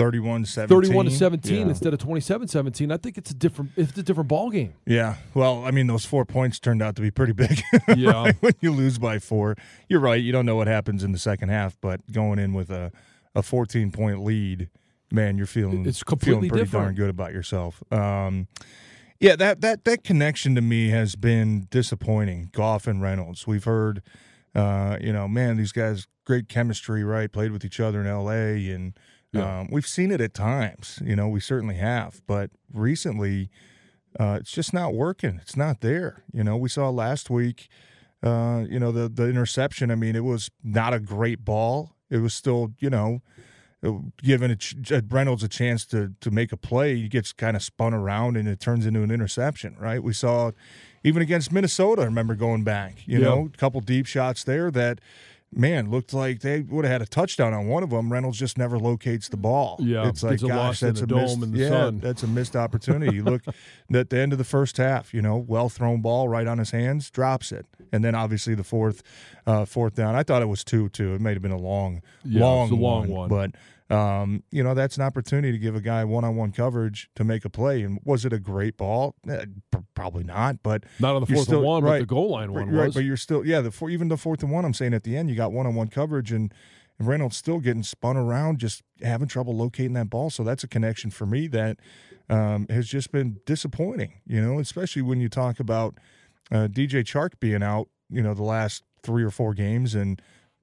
31 0.00 0.44
17. 0.46 0.82
31 0.82 1.04
to 1.06 1.10
17 1.10 1.54
Yeah. 1.56 1.68
instead 1.68 1.92
of 1.92 1.98
27 2.00 2.48
17, 2.48 2.90
I 2.92 2.96
think 2.96 3.18
it's 3.18 3.30
a 3.30 3.34
different 3.34 3.70
it's 3.76 3.96
a 3.98 4.02
different 4.02 4.28
ball 4.28 4.50
game. 4.50 4.72
Yeah. 4.86 5.16
Well, 5.34 5.64
I 5.64 5.70
mean, 5.70 5.86
those 5.86 6.04
four 6.04 6.24
points 6.24 6.58
turned 6.58 6.82
out 6.82 6.96
to 6.96 7.02
be 7.02 7.10
pretty 7.10 7.32
big. 7.32 7.60
Yeah. 7.96 8.10
right? 8.24 8.36
When 8.40 8.54
you 8.60 8.72
lose 8.72 8.98
by 8.98 9.18
four, 9.18 9.56
you're 9.88 10.00
right. 10.00 10.22
You 10.22 10.32
don't 10.32 10.46
know 10.46 10.56
what 10.56 10.66
happens 10.68 11.04
in 11.04 11.12
the 11.12 11.18
second 11.18 11.48
half, 11.50 11.76
but 11.80 12.00
going 12.12 12.38
in 12.38 12.52
with 12.54 12.70
a, 12.70 12.92
a 13.34 13.42
14 13.42 13.90
point 13.90 14.22
lead, 14.24 14.68
man, 15.12 15.36
you're 15.36 15.46
feeling 15.46 15.84
It's 15.86 16.02
completely 16.02 16.34
feeling 16.34 16.48
pretty 16.50 16.64
different. 16.64 16.84
darn 16.86 16.94
good 16.94 17.10
about 17.10 17.32
yourself. 17.32 17.82
Um, 17.92 18.48
yeah, 19.18 19.36
that 19.36 19.60
that 19.60 19.84
that 19.84 20.02
connection 20.02 20.54
to 20.54 20.62
me 20.62 20.88
has 20.88 21.14
been 21.14 21.66
disappointing. 21.70 22.48
Goff 22.52 22.86
and 22.86 23.02
Reynolds. 23.02 23.46
We've 23.46 23.64
heard, 23.64 24.00
uh, 24.54 24.96
you 25.00 25.12
know, 25.12 25.28
man, 25.28 25.58
these 25.58 25.72
guys 25.72 26.06
great 26.24 26.48
chemistry, 26.48 27.04
right? 27.04 27.30
Played 27.30 27.52
with 27.52 27.62
each 27.64 27.80
other 27.80 28.00
in 28.00 28.06
L.A. 28.06 28.70
and 28.70 28.94
Yeah. 29.32 29.60
um, 29.60 29.68
we've 29.70 29.86
seen 29.86 30.10
it 30.10 30.20
at 30.20 30.34
times. 30.34 31.00
You 31.04 31.14
know, 31.16 31.28
we 31.28 31.40
certainly 31.40 31.76
have, 31.76 32.20
but 32.26 32.50
recently, 32.72 33.50
uh, 34.18 34.38
it's 34.40 34.50
just 34.50 34.72
not 34.74 34.92
working. 34.94 35.38
It's 35.40 35.56
not 35.56 35.80
there. 35.82 36.24
You 36.32 36.42
know, 36.42 36.56
we 36.56 36.68
saw 36.68 36.90
last 36.90 37.30
week. 37.30 37.68
Uh, 38.22 38.64
you 38.68 38.78
know, 38.80 38.90
the 38.92 39.08
the 39.08 39.28
interception. 39.28 39.90
I 39.90 39.94
mean, 39.94 40.16
it 40.16 40.24
was 40.24 40.50
not 40.64 40.92
a 40.92 41.00
great 41.00 41.44
ball. 41.44 41.94
It 42.10 42.18
was 42.18 42.34
still, 42.34 42.72
you 42.80 42.90
know, 42.90 43.22
given 44.22 44.50
a 44.50 44.56
ch- 44.56 44.74
Reynolds 45.08 45.42
a 45.42 45.48
chance 45.48 45.86
to 45.86 46.12
to 46.20 46.30
make 46.30 46.52
a 46.52 46.56
play, 46.56 46.96
he 46.96 47.08
gets 47.08 47.32
kind 47.32 47.56
of 47.56 47.62
spun 47.62 47.94
around 47.94 48.36
and 48.36 48.46
it 48.48 48.60
turns 48.60 48.84
into 48.84 49.02
an 49.02 49.10
interception. 49.10 49.76
Right? 49.78 50.02
We 50.02 50.12
saw 50.12 50.50
even 51.04 51.22
against 51.22 51.50
Minnesota. 51.52 52.02
I 52.02 52.06
remember 52.06 52.34
going 52.34 52.62
back. 52.64 53.06
You 53.06 53.20
Yeah. 53.20 53.24
know, 53.26 53.50
a 53.54 53.56
couple 53.56 53.80
deep 53.80 54.06
shots 54.06 54.44
there 54.44 54.70
that. 54.72 55.00
Man, 55.52 55.90
looked 55.90 56.14
like 56.14 56.40
they 56.40 56.60
would 56.60 56.84
have 56.84 56.92
had 56.92 57.02
a 57.02 57.06
touchdown 57.06 57.52
on 57.52 57.66
one 57.66 57.82
of 57.82 57.90
them. 57.90 58.12
Reynolds 58.12 58.38
just 58.38 58.56
never 58.56 58.78
locates 58.78 59.28
the 59.28 59.36
ball. 59.36 59.78
Yeah, 59.80 60.08
it's 60.08 60.22
like 60.22 60.40
gosh, 60.40 60.78
that's 60.78 61.00
a 61.00 61.06
missed, 61.08 61.42
in 61.42 61.52
the 61.52 61.58
yeah, 61.58 61.68
sun. 61.68 61.98
that's 61.98 62.22
a 62.22 62.28
missed 62.28 62.54
opportunity. 62.54 63.16
You 63.16 63.24
look 63.24 63.42
at 63.92 64.10
the 64.10 64.18
end 64.18 64.30
of 64.30 64.38
the 64.38 64.44
first 64.44 64.76
half, 64.76 65.12
you 65.12 65.20
know, 65.20 65.36
well 65.36 65.68
thrown 65.68 66.02
ball 66.02 66.28
right 66.28 66.46
on 66.46 66.58
his 66.58 66.70
hands, 66.70 67.10
drops 67.10 67.50
it, 67.50 67.66
and 67.92 68.04
then 68.04 68.14
obviously 68.14 68.54
the 68.54 68.64
fourth, 68.64 69.02
uh, 69.46 69.64
fourth 69.64 69.94
down. 69.94 70.14
I 70.14 70.22
thought 70.22 70.42
it 70.42 70.46
was 70.48 70.64
two 70.64 70.88
two. 70.90 71.14
It 71.14 71.20
may 71.20 71.32
have 71.32 71.42
been 71.42 71.50
a 71.52 71.56
long, 71.58 72.02
Yeah, 72.24 72.42
long, 72.44 72.70
a 72.70 72.74
long 72.74 73.08
one. 73.08 73.28
but 73.28 73.50
um, 73.94 74.42
you 74.52 74.62
know 74.62 74.72
that's 74.74 74.96
an 74.96 75.02
opportunity 75.02 75.50
to 75.52 75.58
give 75.58 75.74
a 75.74 75.80
guy 75.80 76.04
one 76.04 76.24
on 76.24 76.36
one 76.36 76.52
coverage 76.52 77.10
to 77.16 77.24
make 77.24 77.44
a 77.44 77.50
play. 77.50 77.82
And 77.82 77.98
was 78.04 78.24
it 78.24 78.32
a 78.32 78.38
great 78.38 78.76
ball? 78.76 79.14
Eh, 79.28 79.46
probably 79.94 80.22
not, 80.24 80.62
but 80.62 80.84
Not 81.00 81.16
on 81.16 81.20
the 81.22 81.26
fourth 81.26 81.42
still- 81.44 81.58
and 81.58 81.66
one, 81.66 81.82
right, 81.84 81.98
but 81.98 82.08
the 82.08 82.14
goal 82.14 82.30
line 82.30 82.52
one 82.52 82.70
right, 82.70 82.86
was. 82.86 82.94
but 82.94 83.04
you're 83.04 83.16
still 83.16 83.44
yeah 83.44 83.60
the 83.60 83.70
four, 83.70 83.90
even 83.90 84.08
the 84.08 84.16
fourth 84.16 84.42
and 84.42 84.52
one. 84.52 84.64
I'm 84.64 84.74
saying 84.74 84.94
at 84.94 85.02
the 85.02 85.16
end 85.16 85.28
you 85.28 85.36
got 85.36 85.52
one 85.52 85.66
on 85.66 85.74
one 85.74 85.88
coverage 85.88 86.32
and. 86.32 86.52
And 86.98 87.08
Reynolds 87.08 87.38
still 87.38 87.60
getting 87.60 87.82
spun 87.82 88.18
around, 88.18 88.58
just 88.58 88.82
having 89.02 89.26
trouble 89.26 89.56
locating 89.56 89.94
that 89.94 90.10
ball. 90.10 90.28
So 90.28 90.44
that's 90.44 90.64
a 90.64 90.68
connection 90.68 91.10
for 91.10 91.24
me 91.24 91.46
that 91.46 91.78
um, 92.28 92.66
has 92.68 92.86
just 92.88 93.10
been 93.10 93.40
disappointing, 93.46 94.20
you 94.26 94.38
know, 94.38 94.58
especially 94.58 95.00
when 95.00 95.18
you 95.18 95.30
talk 95.30 95.58
about 95.58 95.94
uh, 96.50 96.68
DJ 96.68 97.04
Chark 97.04 97.32
being 97.40 97.62
out, 97.62 97.88
you 98.08 98.22
know, 98.22 98.34
the 98.34 98.42
last 98.42 98.82
three 99.02 99.22
or 99.22 99.30
four 99.30 99.54
games 99.54 99.94
and 99.94 100.20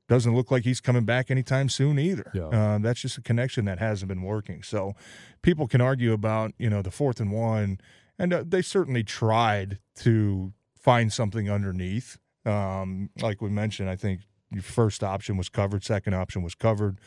doesn't 0.08 0.36
look 0.36 0.52
like 0.52 0.64
he's 0.64 0.80
coming 0.80 1.04
back 1.06 1.30
anytime 1.30 1.70
soon 1.70 2.00
either. 2.00 2.32
Yeah. 2.34 2.48
Uh, 2.48 2.78
that's 2.80 3.02
just 3.02 3.18
a 3.18 3.22
connection 3.22 3.66
that 3.66 3.80
hasn't 3.80 4.08
been 4.08 4.22
working. 4.22 4.64
So 4.64 4.94
people 5.42 5.68
can 5.68 5.82
argue 5.82 6.14
about, 6.14 6.54
you 6.58 6.70
know, 6.70 6.82
the 6.82 6.92
fourth 6.92 7.20
and 7.20 7.32
one, 7.32 7.80
and 8.18 8.34
uh, 8.34 8.44
they 8.48 8.62
certainly 8.62 9.04
tried 9.04 9.80
to 9.98 10.54
find 10.80 11.12
something 11.12 11.50
underneath. 11.50 12.18
Um, 12.46 13.10
like 13.22 13.42
we 13.42 13.50
mentioned, 13.50 13.90
I 13.90 13.98
think 13.98 14.22
your 14.50 14.64
first 14.64 15.04
option 15.04 15.36
was 15.36 15.50
covered, 15.50 15.84
second 15.84 16.14
option 16.14 16.42
was 16.42 16.56
covered. 16.56 17.00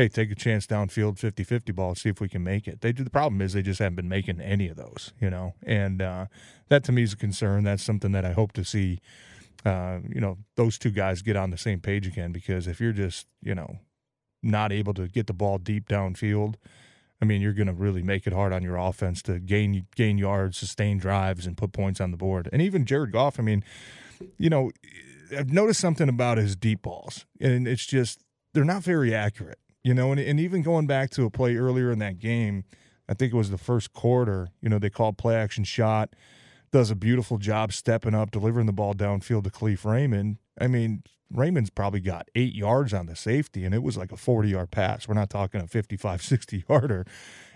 Hey, 0.00 0.08
take 0.08 0.30
a 0.30 0.34
chance 0.34 0.66
downfield 0.66 1.18
50 1.18 1.44
50 1.44 1.72
ball 1.72 1.94
see 1.94 2.08
if 2.08 2.22
we 2.22 2.28
can 2.30 2.42
make 2.42 2.66
it. 2.66 2.80
They 2.80 2.90
do. 2.90 3.04
The 3.04 3.10
problem 3.10 3.42
is 3.42 3.52
they 3.52 3.60
just 3.60 3.80
haven't 3.80 3.96
been 3.96 4.08
making 4.08 4.40
any 4.40 4.66
of 4.68 4.78
those, 4.78 5.12
you 5.20 5.28
know, 5.28 5.52
and 5.62 6.00
uh, 6.00 6.24
that 6.70 6.84
to 6.84 6.92
me 6.92 7.02
is 7.02 7.12
a 7.12 7.18
concern. 7.18 7.64
That's 7.64 7.82
something 7.82 8.12
that 8.12 8.24
I 8.24 8.32
hope 8.32 8.52
to 8.52 8.64
see, 8.64 9.00
uh, 9.66 9.98
you 10.08 10.22
know, 10.22 10.38
those 10.56 10.78
two 10.78 10.88
guys 10.88 11.20
get 11.20 11.36
on 11.36 11.50
the 11.50 11.58
same 11.58 11.80
page 11.80 12.06
again 12.06 12.32
because 12.32 12.66
if 12.66 12.80
you're 12.80 12.94
just, 12.94 13.26
you 13.42 13.54
know, 13.54 13.80
not 14.42 14.72
able 14.72 14.94
to 14.94 15.06
get 15.06 15.26
the 15.26 15.34
ball 15.34 15.58
deep 15.58 15.86
downfield, 15.86 16.54
I 17.20 17.26
mean, 17.26 17.42
you're 17.42 17.52
going 17.52 17.66
to 17.66 17.74
really 17.74 18.02
make 18.02 18.26
it 18.26 18.32
hard 18.32 18.54
on 18.54 18.62
your 18.62 18.78
offense 18.78 19.20
to 19.24 19.38
gain 19.38 19.86
gain 19.96 20.16
yards, 20.16 20.56
sustain 20.56 20.96
drives, 20.96 21.44
and 21.44 21.58
put 21.58 21.72
points 21.72 22.00
on 22.00 22.10
the 22.10 22.16
board. 22.16 22.48
And 22.54 22.62
even 22.62 22.86
Jared 22.86 23.12
Goff, 23.12 23.38
I 23.38 23.42
mean, 23.42 23.62
you 24.38 24.48
know, 24.48 24.70
I've 25.36 25.52
noticed 25.52 25.80
something 25.80 26.08
about 26.08 26.38
his 26.38 26.56
deep 26.56 26.80
balls, 26.80 27.26
and 27.38 27.68
it's 27.68 27.84
just 27.84 28.24
they're 28.54 28.64
not 28.64 28.82
very 28.82 29.14
accurate. 29.14 29.58
You 29.82 29.94
know, 29.94 30.12
and, 30.12 30.20
and 30.20 30.38
even 30.38 30.62
going 30.62 30.86
back 30.86 31.10
to 31.10 31.24
a 31.24 31.30
play 31.30 31.56
earlier 31.56 31.90
in 31.90 31.98
that 32.00 32.18
game, 32.18 32.64
I 33.08 33.14
think 33.14 33.32
it 33.32 33.36
was 33.36 33.50
the 33.50 33.58
first 33.58 33.92
quarter. 33.92 34.48
You 34.60 34.68
know, 34.68 34.78
they 34.78 34.90
called 34.90 35.18
play 35.18 35.34
action 35.34 35.64
shot. 35.64 36.14
Does 36.70 36.90
a 36.90 36.94
beautiful 36.94 37.38
job 37.38 37.72
stepping 37.72 38.14
up, 38.14 38.30
delivering 38.30 38.66
the 38.66 38.72
ball 38.72 38.94
downfield 38.94 39.44
to 39.44 39.50
Kalif 39.50 39.84
Raymond. 39.84 40.36
I 40.60 40.68
mean, 40.68 41.02
Raymond's 41.32 41.70
probably 41.70 42.00
got 42.00 42.28
eight 42.34 42.54
yards 42.54 42.92
on 42.92 43.06
the 43.06 43.14
safety, 43.14 43.64
and 43.64 43.74
it 43.74 43.82
was 43.82 43.96
like 43.96 44.12
a 44.12 44.16
40 44.16 44.48
yard 44.48 44.70
pass. 44.70 45.06
We're 45.06 45.14
not 45.14 45.30
talking 45.30 45.60
a 45.60 45.66
55, 45.66 46.22
60 46.22 46.64
yarder. 46.68 47.06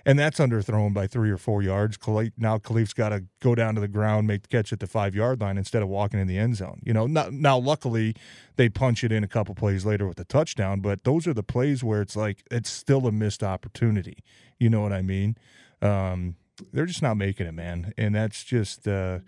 And 0.06 0.18
that's 0.18 0.38
underthrown 0.38 0.92
by 0.92 1.06
three 1.06 1.30
or 1.30 1.38
four 1.38 1.62
yards. 1.62 1.96
Now 2.36 2.58
Kalif's 2.58 2.92
got 2.92 3.08
to 3.08 3.24
go 3.40 3.54
down 3.54 3.74
to 3.74 3.80
the 3.80 3.88
ground, 3.88 4.26
make 4.26 4.42
the 4.42 4.48
catch 4.48 4.70
at 4.70 4.80
the 4.80 4.86
five 4.86 5.14
yard 5.14 5.40
line 5.40 5.56
instead 5.56 5.82
of 5.82 5.88
walking 5.88 6.20
in 6.20 6.26
the 6.26 6.36
end 6.36 6.56
zone. 6.56 6.80
You 6.84 6.92
know, 6.92 7.06
now, 7.06 7.28
now 7.32 7.58
luckily 7.58 8.14
they 8.56 8.68
punch 8.68 9.02
it 9.02 9.12
in 9.12 9.24
a 9.24 9.28
couple 9.28 9.54
plays 9.54 9.86
later 9.86 10.06
with 10.06 10.20
a 10.20 10.24
touchdown, 10.24 10.80
but 10.80 11.04
those 11.04 11.26
are 11.26 11.32
the 11.32 11.42
plays 11.42 11.82
where 11.82 12.02
it's 12.02 12.16
like 12.16 12.44
it's 12.50 12.68
still 12.68 13.06
a 13.06 13.12
missed 13.12 13.42
opportunity. 13.42 14.18
You 14.58 14.68
know 14.68 14.82
what 14.82 14.92
I 14.92 15.00
mean? 15.00 15.38
Um, 15.80 16.36
they're 16.70 16.86
just 16.86 17.02
not 17.02 17.16
making 17.16 17.46
it, 17.46 17.54
man. 17.54 17.94
And 17.96 18.14
that's 18.14 18.44
just. 18.44 18.86
Uh, 18.86 19.20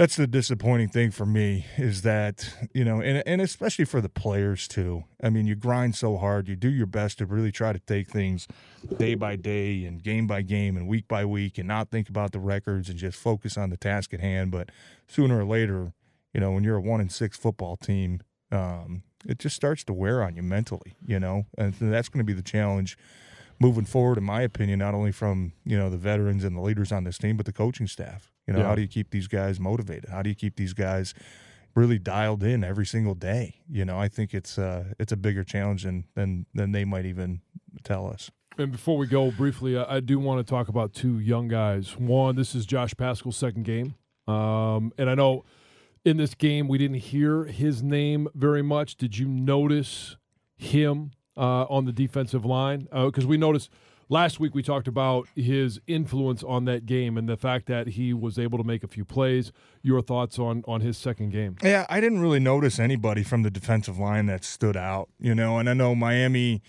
that's 0.00 0.16
the 0.16 0.26
disappointing 0.26 0.88
thing 0.88 1.10
for 1.10 1.26
me 1.26 1.66
is 1.76 2.00
that 2.00 2.54
you 2.72 2.86
know 2.86 3.02
and, 3.02 3.22
and 3.26 3.42
especially 3.42 3.84
for 3.84 4.00
the 4.00 4.08
players 4.08 4.66
too. 4.66 5.04
I 5.22 5.28
mean 5.28 5.46
you 5.46 5.54
grind 5.54 5.94
so 5.94 6.16
hard 6.16 6.48
you 6.48 6.56
do 6.56 6.70
your 6.70 6.86
best 6.86 7.18
to 7.18 7.26
really 7.26 7.52
try 7.52 7.74
to 7.74 7.78
take 7.80 8.08
things 8.08 8.48
day 8.96 9.14
by 9.14 9.36
day 9.36 9.84
and 9.84 10.02
game 10.02 10.26
by 10.26 10.40
game 10.40 10.78
and 10.78 10.88
week 10.88 11.06
by 11.06 11.26
week 11.26 11.58
and 11.58 11.68
not 11.68 11.90
think 11.90 12.08
about 12.08 12.32
the 12.32 12.40
records 12.40 12.88
and 12.88 12.98
just 12.98 13.18
focus 13.18 13.58
on 13.58 13.68
the 13.68 13.76
task 13.76 14.14
at 14.14 14.20
hand. 14.20 14.52
But 14.52 14.70
sooner 15.06 15.40
or 15.40 15.44
later 15.44 15.92
you 16.32 16.40
know 16.40 16.52
when 16.52 16.64
you're 16.64 16.76
a 16.76 16.80
one 16.80 17.02
in 17.02 17.10
six 17.10 17.36
football 17.36 17.76
team 17.76 18.22
um, 18.50 19.02
it 19.28 19.38
just 19.38 19.54
starts 19.54 19.84
to 19.84 19.92
wear 19.92 20.22
on 20.22 20.34
you 20.34 20.42
mentally 20.42 20.94
you 21.04 21.20
know? 21.20 21.44
And 21.58 21.74
that's 21.74 22.08
going 22.08 22.24
to 22.24 22.24
be 22.24 22.32
the 22.32 22.42
challenge 22.42 22.96
moving 23.60 23.84
forward 23.84 24.16
in 24.16 24.24
my 24.24 24.40
opinion 24.40 24.78
not 24.78 24.94
only 24.94 25.12
from 25.12 25.52
you 25.66 25.76
know 25.76 25.90
the 25.90 25.98
veterans 25.98 26.42
and 26.42 26.56
the 26.56 26.62
leaders 26.62 26.90
on 26.90 27.04
this 27.04 27.18
team 27.18 27.36
but 27.36 27.44
the 27.44 27.52
coaching 27.52 27.86
staff 27.86 28.29
you 28.46 28.54
know, 28.54 28.60
yeah. 28.60 28.66
how 28.66 28.74
do 28.74 28.82
you 28.82 28.88
keep 28.88 29.10
these 29.10 29.28
guys 29.28 29.60
motivated? 29.60 30.10
How 30.10 30.22
do 30.22 30.28
you 30.28 30.34
keep 30.34 30.56
these 30.56 30.72
guys 30.72 31.14
really 31.74 31.98
dialed 31.98 32.42
in 32.42 32.64
every 32.64 32.86
single 32.86 33.14
day? 33.14 33.56
You 33.68 33.84
know, 33.84 33.98
I 33.98 34.08
think 34.08 34.34
it's 34.34 34.58
uh, 34.58 34.92
it's 34.98 35.12
a 35.12 35.16
bigger 35.16 35.44
challenge 35.44 35.84
than 35.84 36.04
than 36.14 36.46
than 36.54 36.72
they 36.72 36.84
might 36.84 37.06
even 37.06 37.40
tell 37.84 38.06
us. 38.06 38.30
And 38.58 38.72
before 38.72 38.98
we 38.98 39.06
go, 39.06 39.30
briefly, 39.30 39.78
I 39.78 40.00
do 40.00 40.18
want 40.18 40.44
to 40.44 40.50
talk 40.50 40.68
about 40.68 40.92
two 40.92 41.18
young 41.18 41.48
guys. 41.48 41.96
One, 41.96 42.36
this 42.36 42.54
is 42.54 42.66
Josh 42.66 42.92
Paschal's 42.96 43.36
second 43.36 43.64
game, 43.64 43.94
um, 44.26 44.92
and 44.98 45.08
I 45.08 45.14
know 45.14 45.44
in 46.04 46.16
this 46.16 46.34
game 46.34 46.68
we 46.68 46.78
didn't 46.78 46.98
hear 46.98 47.44
his 47.44 47.82
name 47.82 48.28
very 48.34 48.62
much. 48.62 48.96
Did 48.96 49.16
you 49.18 49.28
notice 49.28 50.16
him 50.56 51.12
uh, 51.36 51.64
on 51.64 51.84
the 51.84 51.92
defensive 51.92 52.44
line? 52.44 52.88
Because 52.92 53.24
uh, 53.24 53.28
we 53.28 53.36
noticed 53.36 53.70
last 54.10 54.40
week 54.40 54.54
we 54.54 54.62
talked 54.62 54.88
about 54.88 55.26
his 55.34 55.80
influence 55.86 56.42
on 56.42 56.66
that 56.66 56.84
game 56.84 57.16
and 57.16 57.26
the 57.26 57.36
fact 57.36 57.66
that 57.66 57.86
he 57.86 58.12
was 58.12 58.38
able 58.38 58.58
to 58.58 58.64
make 58.64 58.84
a 58.84 58.88
few 58.88 59.04
plays. 59.06 59.52
Your 59.82 60.02
thoughts 60.02 60.38
on 60.38 60.62
on 60.68 60.82
his 60.82 60.98
second 60.98 61.30
game? 61.30 61.56
Yeah, 61.62 61.86
I 61.88 62.00
didn't 62.00 62.20
really 62.20 62.40
notice 62.40 62.78
anybody 62.78 63.22
from 63.22 63.42
the 63.42 63.50
defensive 63.50 63.98
line 63.98 64.26
that 64.26 64.44
stood 64.44 64.76
out, 64.76 65.08
you 65.18 65.34
know. 65.34 65.58
And 65.58 65.70
I 65.70 65.72
know 65.72 65.94
Miami. 65.94 66.60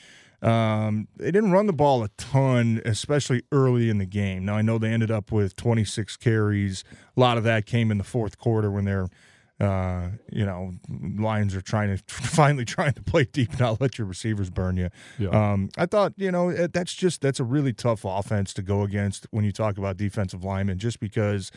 Um, 0.44 1.08
they 1.18 1.30
didn't 1.30 1.52
run 1.52 1.68
the 1.68 1.74
ball 1.74 2.04
a 2.04 2.08
ton, 2.18 2.82
especially 2.84 3.44
early 3.52 3.92
in 3.92 4.00
the 4.00 4.08
game. 4.08 4.44
Now 4.44 4.56
I 4.56 4.64
know 4.64 4.80
they 4.80 4.90
ended 4.90 5.12
up 5.12 5.32
with 5.32 5.56
26 5.56 6.18
carries. 6.18 6.84
A 7.16 7.20
lot 7.20 7.38
of 7.38 7.44
that 7.44 7.68
came 7.68 7.92
in 7.92 8.00
the 8.00 8.04
fourth 8.04 8.40
quarter 8.40 8.72
when 8.72 8.86
they're 8.86 9.08
uh, 9.62 10.10
you 10.32 10.44
know, 10.44 10.72
Lions 10.90 11.56
are 11.56 11.62
trying 11.62 11.96
to 11.96 12.04
finally 12.08 12.66
trying 12.66 12.94
to 12.94 13.04
play 13.04 13.26
deep, 13.26 13.60
not 13.60 13.80
let 13.80 13.98
your 13.98 14.08
receivers 14.08 14.50
burn 14.50 14.76
you. 14.76 14.90
Yeah. 15.20 15.30
Um, 15.30 15.70
I 15.78 15.86
thought, 15.86 16.14
you 16.18 16.32
know, 16.32 16.52
that's 16.68 16.94
just 16.94 17.22
that's 17.22 17.40
a 17.40 17.44
really 17.44 17.72
tough 17.72 18.02
offense 18.04 18.54
to 18.56 18.64
go 18.64 18.82
against 18.82 19.28
when 19.30 19.46
you 19.46 19.52
talk 19.52 19.78
about 19.78 19.98
defensive 19.98 20.44
linemen, 20.44 20.80
just 20.80 21.00
because 21.00 21.52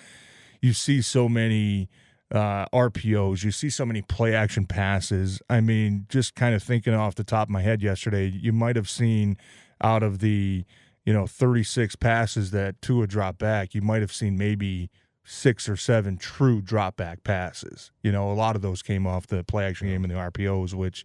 you 0.60 0.74
see 0.74 1.00
so 1.00 1.30
many 1.30 1.88
uh, 2.30 2.66
RPOs, 2.74 3.42
you 3.42 3.50
see 3.50 3.70
so 3.70 3.86
many 3.86 4.02
play 4.02 4.34
action 4.34 4.66
passes. 4.66 5.40
I 5.48 5.62
mean, 5.62 6.04
just 6.10 6.34
kind 6.34 6.54
of 6.54 6.62
thinking 6.62 6.92
off 6.92 7.14
the 7.14 7.24
top 7.24 7.48
of 7.48 7.52
my 7.52 7.62
head 7.62 7.80
yesterday, 7.80 8.26
you 8.26 8.52
might 8.52 8.76
have 8.76 8.90
seen 8.90 9.38
out 9.80 10.02
of 10.02 10.18
the 10.18 10.64
you 11.06 11.12
know 11.14 11.26
36 11.26 11.96
passes 11.96 12.50
that 12.50 12.82
Tua 12.82 13.06
dropped 13.06 13.38
back, 13.38 13.74
you 13.74 13.80
might 13.80 14.02
have 14.02 14.12
seen 14.12 14.36
maybe 14.36 14.90
six 15.24 15.68
or 15.68 15.76
seven 15.76 16.16
true 16.16 16.60
drop 16.60 16.96
back 16.96 17.24
passes. 17.24 17.90
You 18.02 18.12
know, 18.12 18.30
a 18.30 18.34
lot 18.34 18.56
of 18.56 18.62
those 18.62 18.82
came 18.82 19.06
off 19.06 19.26
the 19.26 19.42
play 19.42 19.64
action 19.64 19.88
game 19.88 20.04
and 20.04 20.12
the 20.12 20.16
RPOs, 20.16 20.74
which 20.74 21.04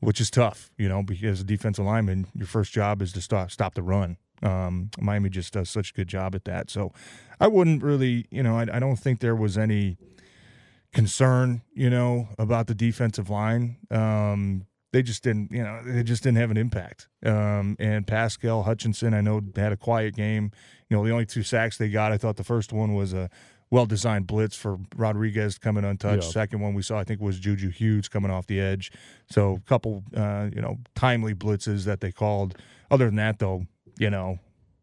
which 0.00 0.20
is 0.20 0.30
tough. 0.30 0.70
You 0.76 0.88
know, 0.88 1.02
because 1.02 1.40
a 1.40 1.44
defensive 1.44 1.84
lineman, 1.84 2.26
your 2.34 2.46
first 2.46 2.72
job 2.72 3.00
is 3.00 3.12
to 3.12 3.20
stop 3.20 3.50
stop 3.50 3.74
the 3.74 3.82
run. 3.82 4.16
Um, 4.42 4.90
Miami 4.98 5.30
just 5.30 5.52
does 5.52 5.70
such 5.70 5.90
a 5.90 5.94
good 5.94 6.08
job 6.08 6.34
at 6.34 6.44
that. 6.44 6.68
So 6.68 6.92
I 7.38 7.46
wouldn't 7.46 7.82
really, 7.82 8.26
you 8.30 8.42
know, 8.42 8.58
I, 8.58 8.62
I 8.72 8.80
don't 8.80 8.96
think 8.96 9.20
there 9.20 9.36
was 9.36 9.56
any 9.56 9.96
concern, 10.92 11.62
you 11.72 11.88
know, 11.88 12.28
about 12.38 12.66
the 12.66 12.74
defensive 12.74 13.30
line. 13.30 13.76
Um, 13.90 14.66
they 14.92 15.02
just 15.02 15.22
didn't, 15.24 15.50
you 15.50 15.62
know, 15.62 15.80
they 15.84 16.02
just 16.02 16.22
didn't 16.22 16.38
have 16.38 16.50
an 16.50 16.56
impact. 16.56 17.08
Um, 17.24 17.76
and 17.78 18.06
Paschal 18.06 18.62
Hutchinson, 18.62 19.14
I 19.14 19.22
know, 19.22 19.40
had 19.56 19.72
a 19.72 19.76
quiet 19.76 20.14
game. 20.14 20.52
You 20.88 20.96
know, 20.96 21.04
the 21.04 21.10
only 21.12 21.26
two 21.26 21.42
sacks 21.42 21.78
they 21.78 21.88
got, 21.88 22.12
I 22.12 22.18
thought 22.18 22.36
the 22.36 22.44
first 22.44 22.72
one 22.72 22.94
was 22.94 23.14
a 23.14 23.30
well 23.70 23.86
designed 23.86 24.26
blitz 24.26 24.54
for 24.54 24.78
Rodriguez 24.94 25.56
coming 25.56 25.84
untouched. 25.84 26.24
Yeah. 26.24 26.30
Second 26.30 26.60
one 26.60 26.74
we 26.74 26.82
saw, 26.82 26.98
I 26.98 27.04
think, 27.04 27.22
was 27.22 27.38
Juju 27.38 27.70
Hughes 27.70 28.06
coming 28.06 28.30
off 28.30 28.46
the 28.46 28.60
edge. 28.60 28.92
So 29.30 29.54
a 29.54 29.60
couple, 29.60 30.04
uh, 30.14 30.50
you 30.54 30.60
know, 30.60 30.78
timely 30.94 31.34
blitzes 31.34 31.84
that 31.86 32.00
they 32.00 32.12
called. 32.12 32.58
Other 32.90 33.06
than 33.06 33.16
that, 33.16 33.38
though, 33.38 33.66
you 33.98 34.10
know, 34.10 34.38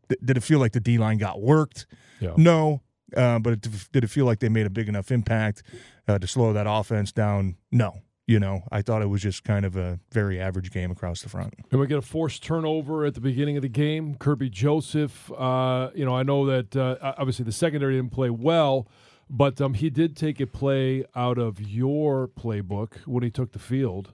th- 0.09 0.19
did 0.25 0.37
it 0.37 0.41
feel 0.41 0.57
like 0.57 0.71
the 0.71 0.79
D 0.79 0.97
line 0.97 1.19
got 1.19 1.39
worked? 1.39 1.85
Yeah. 2.19 2.33
No. 2.35 2.81
Uh, 3.15 3.37
but 3.37 3.53
it, 3.53 3.67
did 3.91 4.03
it 4.03 4.09
feel 4.09 4.25
like 4.25 4.39
they 4.39 4.49
made 4.49 4.65
a 4.65 4.69
big 4.71 4.89
enough 4.89 5.11
impact 5.11 5.61
uh, 6.07 6.17
to 6.17 6.25
slow 6.25 6.51
that 6.53 6.65
offense 6.67 7.11
down? 7.11 7.57
No 7.71 8.01
you 8.29 8.39
know, 8.39 8.61
I 8.71 8.83
thought 8.83 9.01
it 9.01 9.07
was 9.07 9.23
just 9.23 9.43
kind 9.43 9.65
of 9.65 9.75
a 9.75 9.99
very 10.11 10.39
average 10.39 10.71
game 10.71 10.91
across 10.91 11.23
the 11.23 11.29
front. 11.29 11.55
And 11.71 11.81
we 11.81 11.87
get 11.87 11.97
a 11.97 12.01
forced 12.03 12.43
turnover 12.43 13.03
at 13.03 13.15
the 13.15 13.21
beginning 13.21 13.57
of 13.57 13.63
the 13.63 13.69
game. 13.69 14.13
Kerby 14.13 14.51
Joseph, 14.51 15.31
uh, 15.31 15.89
you 15.95 16.05
know, 16.05 16.15
I 16.15 16.21
know 16.21 16.45
that 16.45 16.75
uh, 16.75 17.13
obviously 17.17 17.43
the 17.43 17.51
secondary 17.51 17.95
didn't 17.95 18.11
play 18.11 18.29
well, 18.29 18.87
but 19.31 19.59
um, 19.59 19.73
he 19.73 19.89
did 19.89 20.15
take 20.15 20.39
a 20.39 20.45
play 20.45 21.05
out 21.15 21.39
of 21.39 21.59
your 21.59 22.27
playbook 22.27 22.97
when 23.07 23.23
he 23.23 23.31
took 23.31 23.51
the 23.51 23.59
field. 23.59 24.13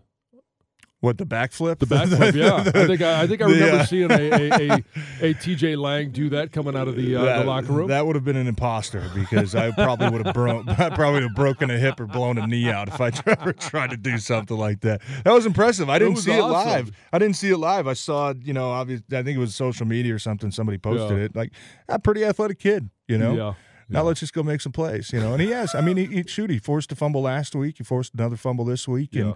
What 1.05 1.19
the 1.19 1.25
backflip? 1.27 1.77
The 1.77 1.85
backflip, 1.85 2.33
yeah. 2.33 2.55
I 2.55 2.87
think 2.87 3.01
I, 3.03 3.21
I 3.21 3.27
think 3.27 3.39
I 3.43 3.45
remember 3.45 3.77
uh, 3.77 3.85
seeing 3.85 4.11
a, 4.11 4.15
a, 4.15 4.49
a, 4.49 4.83
a, 5.21 5.33
TJ 5.35 5.77
Lang 5.77 6.09
do 6.09 6.29
that 6.29 6.51
coming 6.51 6.75
out 6.75 6.87
of 6.87 6.95
the, 6.95 7.15
uh, 7.15 7.23
that, 7.23 7.37
the 7.37 7.45
locker 7.45 7.71
room. 7.71 7.89
That 7.89 8.07
would 8.07 8.15
have 8.15 8.25
been 8.25 8.35
an 8.35 8.47
imposter 8.47 9.07
because 9.13 9.53
I 9.53 9.69
probably 9.69 10.09
would 10.09 10.25
have 10.25 10.35
I 10.79 10.89
probably 10.89 11.21
have 11.21 11.35
broken 11.35 11.69
a 11.69 11.77
hip 11.77 11.99
or 11.99 12.07
blown 12.07 12.39
a 12.39 12.47
knee 12.47 12.71
out 12.71 12.87
if 12.87 12.99
I 12.99 13.11
ever 13.27 13.53
tried 13.53 13.91
to 13.91 13.97
do 13.97 14.17
something 14.17 14.57
like 14.57 14.81
that. 14.81 15.01
That 15.23 15.31
was 15.31 15.45
impressive. 15.45 15.91
I 15.91 15.99
didn't 15.99 16.17
see 16.17 16.31
awesome. 16.31 16.49
it 16.49 16.53
live. 16.53 16.91
I 17.13 17.19
didn't 17.19 17.35
see 17.35 17.51
it 17.51 17.57
live. 17.57 17.87
I 17.87 17.93
saw 17.93 18.33
you 18.41 18.53
know, 18.53 18.71
obviously, 18.71 19.15
I 19.15 19.21
think 19.21 19.37
it 19.37 19.39
was 19.39 19.53
social 19.53 19.85
media 19.85 20.15
or 20.15 20.19
something. 20.19 20.49
Somebody 20.49 20.79
posted 20.79 21.19
yeah. 21.19 21.25
it. 21.25 21.35
Like 21.35 21.51
a 21.87 21.99
pretty 21.99 22.25
athletic 22.25 22.57
kid, 22.57 22.89
you 23.07 23.19
know. 23.19 23.35
Yeah. 23.35 23.53
Now 23.89 23.99
yeah. 23.99 24.05
let's 24.05 24.21
just 24.21 24.33
go 24.33 24.41
make 24.41 24.61
some 24.61 24.71
plays, 24.71 25.13
you 25.13 25.19
know. 25.19 25.33
And 25.33 25.41
he 25.43 25.51
has. 25.51 25.75
I 25.75 25.81
mean, 25.81 25.97
he, 25.97 26.05
he 26.05 26.23
shoot. 26.23 26.49
He 26.49 26.57
forced 26.57 26.91
a 26.91 26.95
fumble 26.95 27.21
last 27.21 27.55
week. 27.55 27.77
He 27.77 27.83
forced 27.83 28.15
another 28.15 28.35
fumble 28.35 28.65
this 28.65 28.87
week, 28.87 29.13
and 29.13 29.35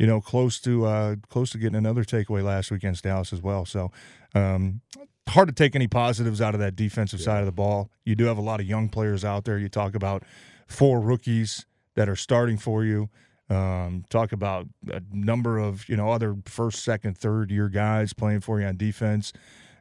you 0.00 0.06
know, 0.06 0.18
close 0.18 0.58
to 0.60 0.86
uh, 0.86 1.16
close 1.28 1.50
to 1.50 1.58
getting 1.58 1.76
another 1.76 2.04
takeaway 2.04 2.42
last 2.42 2.70
week 2.70 2.78
against 2.78 3.04
Dallas 3.04 3.34
as 3.34 3.42
well. 3.42 3.66
So 3.66 3.92
um, 4.34 4.80
hard 5.28 5.48
to 5.48 5.54
take 5.54 5.76
any 5.76 5.88
positives 5.88 6.40
out 6.40 6.54
of 6.54 6.60
that 6.60 6.74
defensive 6.74 7.20
yeah. 7.20 7.26
side 7.26 7.40
of 7.40 7.46
the 7.46 7.52
ball. 7.52 7.90
You 8.06 8.14
do 8.14 8.24
have 8.24 8.38
a 8.38 8.40
lot 8.40 8.60
of 8.60 8.66
young 8.66 8.88
players 8.88 9.26
out 9.26 9.44
there. 9.44 9.58
You 9.58 9.68
talk 9.68 9.94
about 9.94 10.22
four 10.66 11.02
rookies 11.02 11.66
that 11.96 12.08
are 12.08 12.16
starting 12.16 12.56
for 12.56 12.82
you. 12.82 13.10
Um, 13.50 14.06
talk 14.08 14.32
about 14.32 14.68
a 14.90 15.02
number 15.12 15.58
of 15.58 15.86
you 15.86 15.98
know 15.98 16.10
other 16.10 16.34
first, 16.46 16.82
second, 16.82 17.18
third 17.18 17.50
year 17.50 17.68
guys 17.68 18.14
playing 18.14 18.40
for 18.40 18.58
you 18.58 18.66
on 18.66 18.78
defense. 18.78 19.34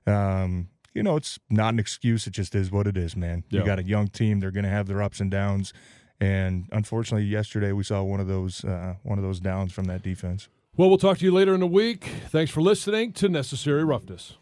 Um, 0.06 0.68
you 0.94 1.02
know, 1.02 1.16
it's 1.16 1.40
not 1.50 1.74
an 1.74 1.80
excuse. 1.80 2.28
It 2.28 2.32
just 2.32 2.56
is 2.56 2.72
what 2.72 2.88
it 2.88 2.98
is, 2.98 3.16
man. 3.16 3.46
Yeah. 3.50 3.62
You 3.62 3.66
got 3.66 3.80
a 3.80 3.84
young 3.84 4.10
team. 4.10 4.42
They're 4.42 4.52
going 4.52 4.66
to 4.66 4.70
have 4.70 4.88
their 4.88 5.02
ups 5.02 5.22
and 5.22 5.32
downs. 5.32 5.72
And 6.22 6.68
unfortunately, 6.72 7.26
yesterday 7.28 7.72
we 7.72 7.84
saw 7.84 8.04
one 8.04 8.20
of 8.20 8.28
those 8.28 8.66
uh, 8.66 8.96
one 9.04 9.18
of 9.18 9.24
those 9.24 9.40
downs 9.40 9.72
from 9.72 9.86
that 9.86 10.02
defense. 10.02 10.50
Well, 10.76 10.90
we'll 10.90 10.98
talk 10.98 11.18
to 11.20 11.26
you 11.26 11.32
later 11.32 11.54
in 11.54 11.60
the 11.60 11.68
week. 11.68 12.06
Thanks 12.30 12.52
for 12.52 12.62
listening 12.62 13.14
to 13.14 13.30
Necessary 13.30 13.84
Roughness. 13.84 14.38